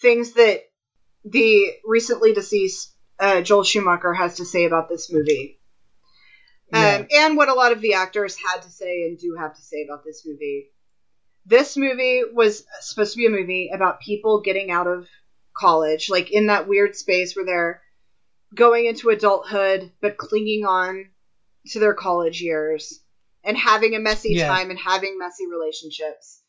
[0.01, 0.59] things that
[1.23, 5.57] the recently deceased uh, Joel Schumacher has to say about this movie,
[6.73, 7.03] um, Yeah.
[7.25, 9.83] and what a lot of the actors had to say and do have to say
[9.83, 10.69] about this movie,
[11.45, 15.07] This movie was supposed to be a movie about people getting out of
[15.55, 17.81] college, like in that weird space where they're
[18.53, 21.09] going into adulthood but clinging on
[21.67, 22.99] to their college years
[23.43, 24.47] and having a messy Yeah.
[24.47, 26.41] time and having messy relationships.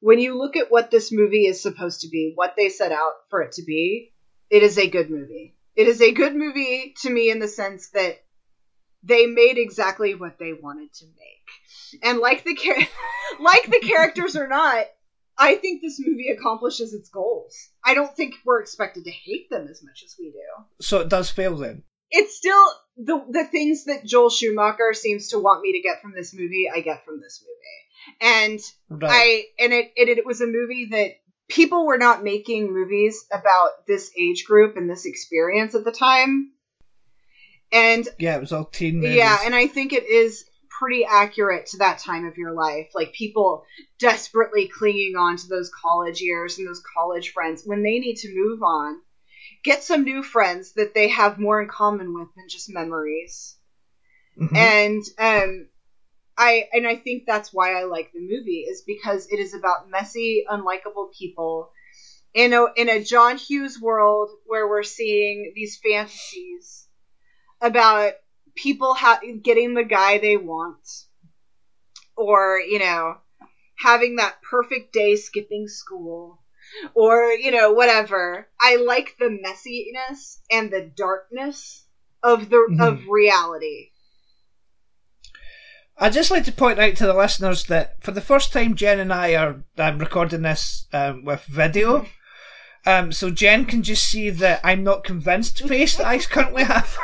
[0.00, 3.14] When you look at what this movie is supposed to be, what they set out
[3.30, 4.12] for it to be,
[4.50, 5.56] it is a good movie.
[5.74, 8.16] It is a good movie to me in the sense that
[9.02, 11.67] they made exactly what they wanted to make.
[12.02, 12.76] And like the char-
[13.40, 14.86] like the characters or not,
[15.38, 17.54] I think this movie accomplishes its goals.
[17.84, 21.08] I don't think we're expected to hate them as much as we do So it
[21.08, 21.82] does fail then.
[22.10, 22.64] it's still
[22.96, 26.68] the the things that Joel Schumacher seems to want me to get from this movie.
[26.74, 28.60] I get from this movie, and
[28.90, 29.10] Right.
[29.60, 31.12] I and it, it it was a movie that
[31.48, 36.50] people were not making movies about this age group and this experience at the time,
[37.72, 39.16] and yeah, it was all teen movies.
[39.16, 40.44] yeah, and I think it is
[40.78, 42.88] pretty accurate to that time of your life.
[42.94, 43.64] Like people
[43.98, 48.34] desperately clinging on to those college years and those college friends when they need to
[48.34, 49.00] move on.
[49.64, 53.56] Get some new friends that they have more in common with than just memories.
[54.36, 54.56] Mhm.
[54.56, 55.66] And um
[56.38, 59.88] I and I think that's why I like the movie is because it is about
[59.88, 61.70] messy, unlikable people
[62.34, 66.86] in a in a John Hughes world where we're seeing these fantasies
[67.60, 68.12] about
[68.62, 70.78] people ha- getting the guy they want
[72.16, 73.16] or you know
[73.78, 76.42] having that perfect day skipping school
[76.94, 81.86] or you know whatever i like the messiness and the darkness
[82.22, 82.80] of the Mhm.
[82.80, 83.90] of reality
[85.98, 89.00] I'd just like to point out to the listeners that for the first time, Jen
[89.00, 92.06] and I are um, recording this um, with video.
[92.86, 96.96] Um, so Jen can just see the I'm not convinced face that I currently have.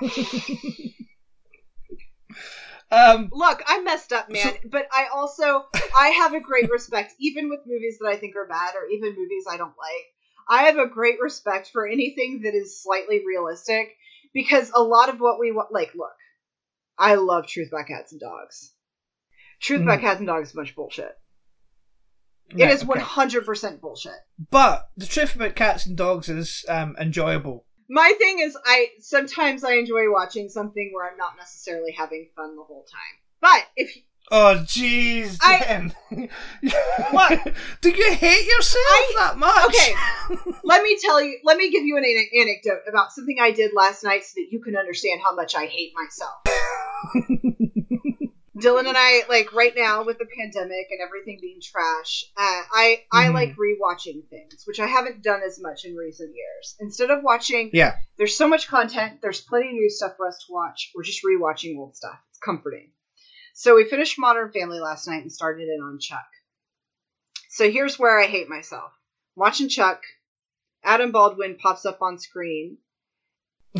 [2.92, 5.64] um, look i'm messed up man but i also
[5.98, 9.16] i have a great respect even with movies that i think are bad or even
[9.16, 10.06] movies i don't like.
[10.48, 13.88] I have a great respect for anything that is slightly realistic
[14.34, 16.10] because a lot of what we want like look
[16.98, 18.72] i love truth about cats and dogs.
[19.60, 20.02] Truth about Mhm.
[20.02, 21.12] cats and dogs is a bunch of bullshit
[22.52, 24.12] right, it is one hundred percent bullshit.
[24.50, 27.64] But the truth about cats and dogs is um, enjoyable.
[27.88, 32.56] My thing is i sometimes i enjoy watching something where i'm not necessarily having fun
[32.56, 33.96] the whole time but if
[34.30, 35.36] Oh, jeez.
[37.10, 37.52] What?
[37.82, 39.66] Do you hate yourself I- that much?
[39.66, 39.94] Okay.
[40.64, 43.72] let me tell you let me give you an ana- anecdote about something i did
[43.74, 46.40] last night so that you can understand how much i hate myself
[48.62, 53.02] dylan and i like right now with the pandemic and everything being trash uh, i
[53.12, 53.34] i Mhm.
[53.34, 56.76] like rewatching things which i haven't done as much in recent years.
[56.80, 57.92] Instead of watching Yeah.
[58.18, 61.24] there's so much content there's plenty of new stuff for us to watch we're just
[61.24, 62.18] rewatching old stuff.
[62.30, 62.90] It's comforting.
[63.54, 66.24] So we finished modern family last night and started it on chuck.
[67.50, 68.92] So here's where i hate myself.
[69.36, 70.00] Watching chuck
[70.84, 72.78] adam baldwin pops up on screen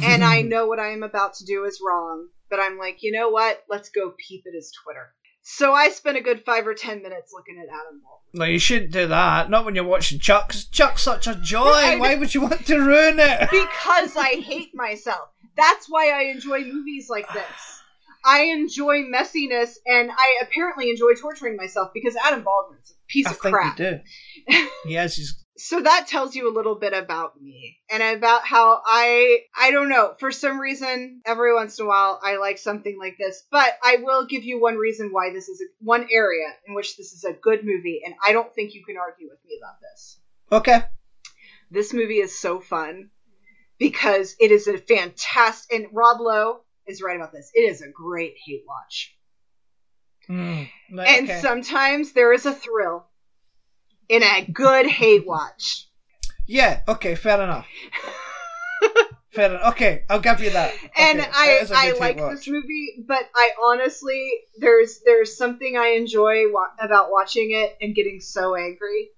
[0.03, 3.11] and I know what I am about to do is wrong, but I'm like, you
[3.11, 3.65] know what?
[3.69, 5.13] Let's go peep at his Twitter.
[5.41, 8.21] So I spent a good five or ten minutes looking at Adam Baldwin.
[8.35, 9.51] No, you shouldn't do that.
[9.51, 10.51] Not when you're watching Chuck.
[10.51, 11.65] 'cause Chuck's such a joy.
[11.99, 13.49] Why would you want to ruin it?
[13.51, 15.31] Because I hate myself.
[15.57, 17.81] That's why I enjoy movies like this.
[18.25, 23.31] I enjoy messiness, and I apparently enjoy torturing myself because Adam Baldwin's a piece I
[23.33, 23.79] of think crap.
[23.81, 23.85] you
[24.49, 24.67] do.
[24.85, 25.42] He has his.
[25.65, 29.89] So that tells you a little bit about me and about how I I don't
[29.89, 33.73] know for some reason every once in a while I like something like this but
[33.81, 37.13] I will give you one reason why this is a, one area in which this
[37.13, 40.19] is a good movie and I don't think you can argue with me about this.
[40.51, 40.85] Okay.
[41.71, 43.11] This movie is so fun
[43.79, 47.53] because it is a fantastic and Rob Lowe is right about this.
[47.55, 49.17] It is a great hate watch.
[50.29, 51.41] Mm, And okay.
[51.41, 53.07] sometimes there is a thrill
[54.09, 55.87] in a good hate watch.
[56.47, 56.81] yeah.
[56.89, 57.15] Okay.
[57.15, 57.67] Fair enough.
[59.31, 59.73] fair enough.
[59.73, 60.75] Okay, I'll give you that.
[60.97, 62.31] and Okay, I that is a I like watch.
[62.33, 67.95] this movie, but I honestly there's there's something I enjoy wa- about watching it and
[67.95, 69.11] getting so angry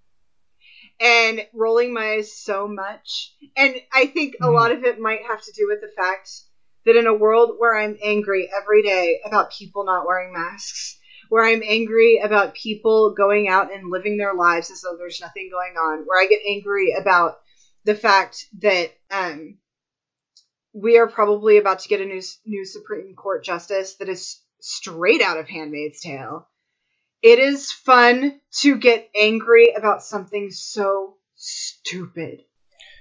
[1.01, 3.35] and rolling my eyes so much.
[3.57, 4.55] And I think a Mhm.
[4.55, 6.31] lot of it might have to do with the fact
[6.87, 11.45] that in a world where I'm angry every day about people not wearing masks, where
[11.45, 15.77] I'm angry about people going out and living their lives as though there's nothing going
[15.77, 17.39] on, where I get angry about
[17.85, 19.59] the fact that um,
[20.73, 25.23] we are probably about to get a new new Supreme Court justice that is straight
[25.23, 26.49] out of Handmaid's Tale.
[27.23, 32.41] It is fun to get angry about something so stupid.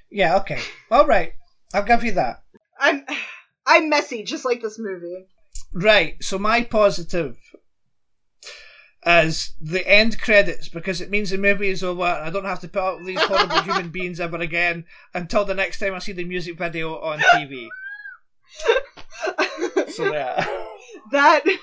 [0.10, 0.38] Yeah.
[0.38, 0.60] Okay.
[0.92, 1.34] All right.
[1.74, 2.44] I'll give you that.
[2.80, 3.06] I'm
[3.66, 5.28] I'm messy, just like this movie.
[5.74, 6.22] Right.
[6.22, 7.38] So my positive.
[9.06, 12.62] As the end credits because it means the movie is over and I don't have
[12.62, 16.00] to put up with these horrible human beings ever again until the next time I
[16.00, 17.68] see the music video on TV.
[19.90, 20.48] so yeah.
[21.12, 21.44] that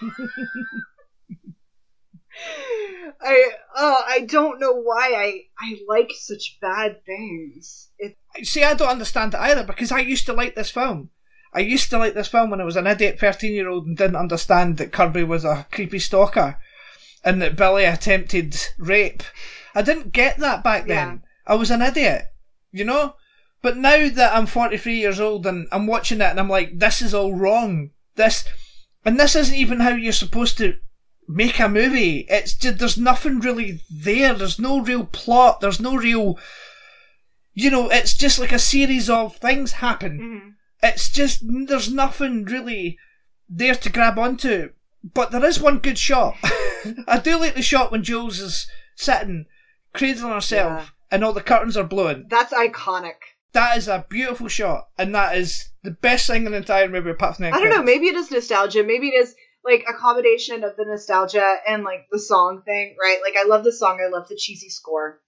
[3.22, 7.90] I oh I don't know why I I like such bad things.
[7.98, 11.10] It See, I don't understand it either because I used to like this film.
[11.52, 13.96] I used to like this film when I was an idiot 13 year old and
[13.96, 16.58] didn't understand that Kirby was a creepy stalker
[17.24, 19.22] and that Billy attempted rape.
[19.74, 21.22] I didn't get that back then.
[21.46, 22.26] I was an idiot,
[22.72, 23.14] you know?
[23.62, 27.02] But now that I'm 43 years old and I'm watching it and I'm like, this
[27.02, 27.90] is all wrong.
[28.16, 28.44] This,
[29.04, 30.78] and this isn't even how you're supposed to
[31.28, 32.26] make a movie.
[32.28, 34.32] It's just, there's nothing really there.
[34.34, 35.60] There's no real plot.
[35.60, 36.38] There's no real,
[37.52, 40.20] you know, it's just like a series of things happen.
[40.20, 40.48] mm-hmm.
[40.82, 42.98] It's just, there's nothing really
[43.46, 44.70] there to grab onto.
[45.02, 46.36] But there is one good shot.
[47.06, 48.66] I do like the shot when Jules is
[48.96, 49.46] sitting,
[49.94, 50.86] cradling herself, Yeah.
[51.10, 52.26] and all the curtains are blowing.
[52.28, 53.16] that's iconic.
[53.52, 57.10] That is a beautiful shot, and that is the best thing in the entire movie
[57.10, 57.82] apart from the I don't know.
[57.82, 58.84] Maybe it is nostalgia.
[58.84, 63.18] Maybe it is like a combination of the nostalgia and like the song thing, right?
[63.24, 63.98] Like I love the song.
[64.00, 65.20] I love the cheesy score.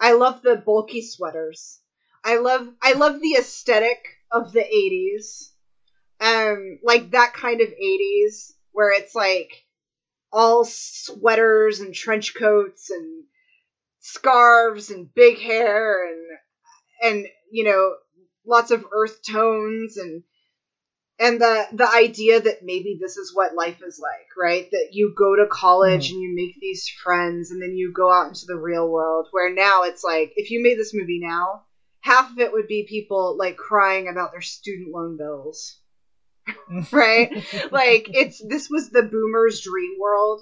[0.00, 1.78] I love the bulky sweaters.
[2.24, 3.98] I love I love the aesthetic
[4.32, 5.50] of the '80s,
[6.20, 9.50] um, like that kind of '80s where it's like
[10.34, 13.24] all sweaters and trench coats and
[14.00, 16.26] scarves and big hair and
[17.02, 17.94] and you know
[18.44, 20.22] lots of earth tones and
[21.18, 24.68] and the the idea that maybe this is what life is like right?
[24.72, 26.14] That you go to college mm.
[26.14, 29.54] and you make these friends and then you go out into the real world where
[29.54, 31.62] now it's like if you made this movie now
[32.00, 35.78] half of it would be people like crying about their student loan bills
[36.92, 37.30] right?
[37.70, 40.40] Like it's this was the boomers dream world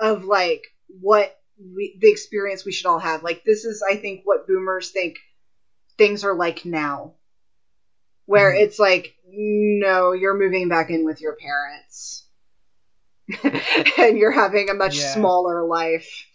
[0.00, 0.62] of like
[1.00, 3.22] what we, the experience we should all have.
[3.22, 5.16] Like this is i think what boomers think
[5.98, 7.14] things are like now.
[8.26, 8.62] Where Mhm.
[8.62, 12.24] it's like no you're moving back in with your parents.
[13.98, 15.12] And you're having a much Yeah.
[15.14, 16.26] smaller life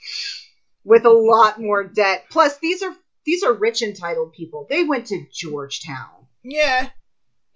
[0.84, 2.26] with a lot more debt.
[2.30, 2.93] Plus these are
[3.26, 4.65] these are rich entitled people.
[4.70, 6.28] They went to georgetown.
[6.43, 6.89] Yeah,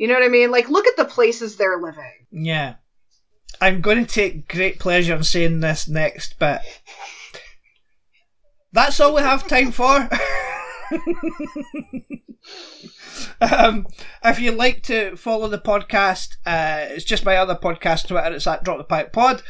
[0.03, 2.75] you know what i mean like look at the places they're living yeah.
[3.61, 6.59] I'm going to take great pleasure in saying this next bit.
[8.73, 9.85] That's all we have time for.
[13.39, 13.87] um,
[14.23, 18.33] if you'd like to follow the podcast, uh, it's just my other podcast Twitter.
[18.33, 19.43] It's at Drop the Pipe Pod.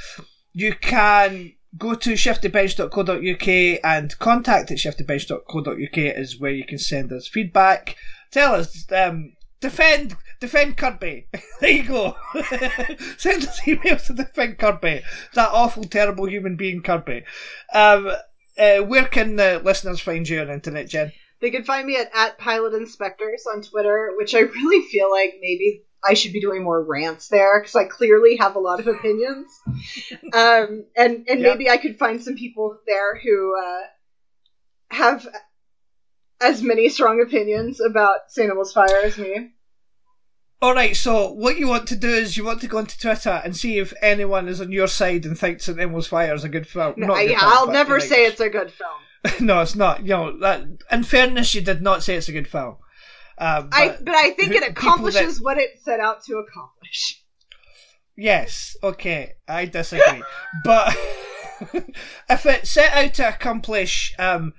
[0.52, 7.28] You can go to shiftybench.co.uk and contact at shiftybench.co.uk is where you can send us
[7.28, 7.96] feedback.
[8.30, 9.34] Tell us, um,
[9.64, 11.28] defend, defend Kirby.
[11.62, 12.16] there you go.
[13.18, 15.02] send us emails to defend Kirby.
[15.34, 17.24] That awful, terrible human being Kirby.
[17.74, 18.12] Um,
[18.60, 21.12] uh, where can the listeners find you on the internet, Jen?
[21.42, 25.36] They can find me at, at Pilot Inspectors on Twitter, which I really feel like
[25.42, 28.88] maybe I should be doing more rants there because I clearly have a lot of
[28.88, 29.48] opinions.
[30.34, 31.50] um, and and Yeah.
[31.54, 33.82] maybe I could find some people there who uh,
[34.96, 35.28] have
[36.44, 38.50] as many strong opinions about St.
[38.50, 39.52] Elmo's Fire as me.
[40.62, 43.56] Alright, so what you want to do is you want to go onto Twitter and
[43.56, 46.66] see if anyone is on your side and thinks that Elmo's Fire is a good
[46.68, 46.94] film.
[46.96, 48.92] No, Not a I, good film, I'll never say it's a good film.
[49.46, 50.02] no, it's not.
[50.04, 52.78] You know, that, in fairness, you did not say it's a good film.
[53.38, 56.38] Uh, but, I but I think who- it accomplishes that- what it set out to
[56.38, 57.22] accomplish.
[58.16, 60.24] Yes, okay, I disagree.
[60.64, 60.96] but
[62.30, 64.54] if it set out to accomplish um,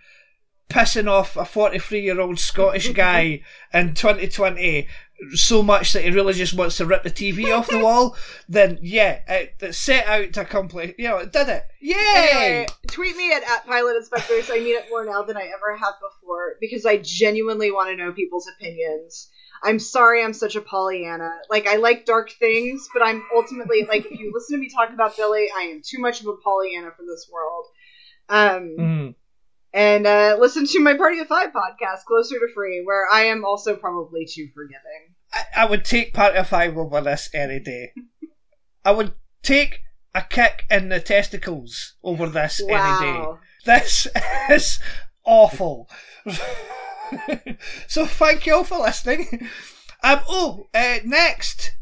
[0.68, 3.42] pissing off a 43 year old Scottish guy
[3.72, 4.88] in 2020
[5.32, 8.16] so much that he really just wants to rip the TV off the wall,
[8.48, 11.62] then yeah, it, it set out to accomplish, you know, it did it.
[11.80, 11.94] Yay!
[12.16, 14.50] Anyway, tweet me at, at Pilot Inspectors.
[14.50, 17.96] I mean it more now than I ever have before because I genuinely want to
[17.96, 19.30] know people's opinions.
[19.62, 21.30] I'm sorry I'm such a Pollyanna.
[21.48, 24.92] Like, I like dark things, but I'm ultimately, like, if you listen to me talk
[24.92, 27.66] about Billy, I am too much of a Pollyanna for this world.
[28.28, 29.14] Um, Mm.
[29.74, 33.44] And uh, listen to my Party of Five podcast, Closer to Free, where I am
[33.44, 35.16] also probably too forgiving.
[35.32, 37.92] I, I would take Party of Five over this any day.
[38.84, 39.80] I would take
[40.14, 43.24] a kick in the testicles over this any day.
[43.66, 44.06] This
[44.50, 44.78] is
[45.24, 45.90] awful.
[47.88, 49.48] so thank you all for listening.
[50.04, 51.72] Um, oh, uh, next,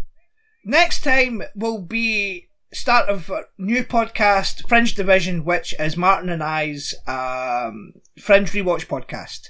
[0.64, 6.43] next time will be start of a new podcast, Fringe Division, which is Martin and
[6.43, 9.49] I's um, Fringe Rewatch podcast.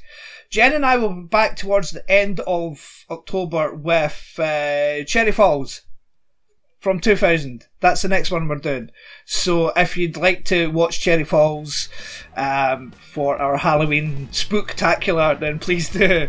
[0.50, 5.82] Jen and I will be back towards the end of October with uh, Cherry Falls.
[6.80, 7.66] from 2000.
[7.80, 8.90] That's the next one we're doing.
[9.24, 11.88] So if you'd like to watch Cherry Falls
[12.36, 16.28] um, for our Halloween spooktacular, then please do.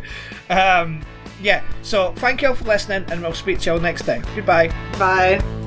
[0.49, 1.01] Um,
[1.41, 4.23] yeah, so thank you all for listening, and we'll speak to you all next time.
[4.35, 4.67] Goodbye.
[4.97, 5.62] Bye.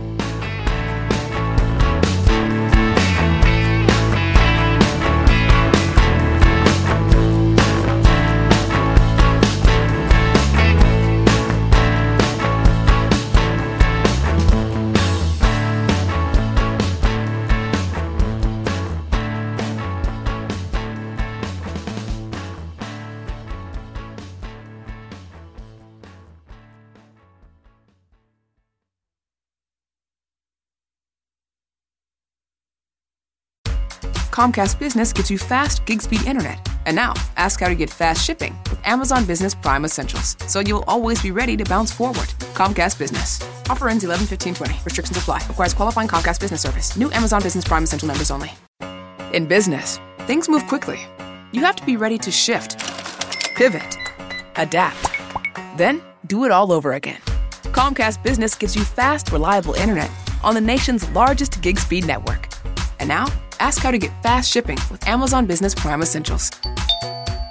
[34.37, 36.59] Comcast Business gives you fast gig speed internet.
[36.85, 40.85] And now, ask how to get fast shipping with Amazon Business Prime Essentials, so you'll
[40.87, 42.29] always be ready to bounce forward.
[42.53, 43.43] Comcast Business.
[43.71, 44.75] Offer ends 11 15 20.
[44.85, 45.39] Restrictions apply.
[45.49, 46.99] Requires qualifying Comcast Business service.
[46.99, 48.53] New Amazon Business Prime Essential members only.
[49.33, 51.01] In business, things move quickly.
[51.53, 52.79] You have to be ready to shift,
[53.57, 53.97] pivot,
[54.57, 55.17] adapt,
[55.79, 57.23] then do it all over again.
[57.73, 60.11] Comcast Business gives you fast, reliable internet
[60.45, 62.49] on the nation's largest gig speed network.
[63.01, 63.29] And now,
[63.61, 66.51] ask how to get fast shipping with Amazon Business Prime Essentials.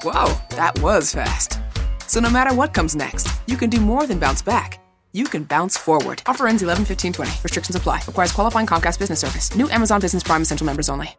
[0.03, 1.59] Whoa, that was fast.
[2.07, 4.79] So no matter what comes next, you can do more than bounce back.
[5.13, 6.21] You can bounce forward.
[6.25, 7.31] Offer ends 11 15 20.
[7.43, 8.01] Restrictions apply.
[8.07, 9.55] Requires qualifying Comcast business service.
[9.55, 11.15] New Amazon Business Prime Essential members only.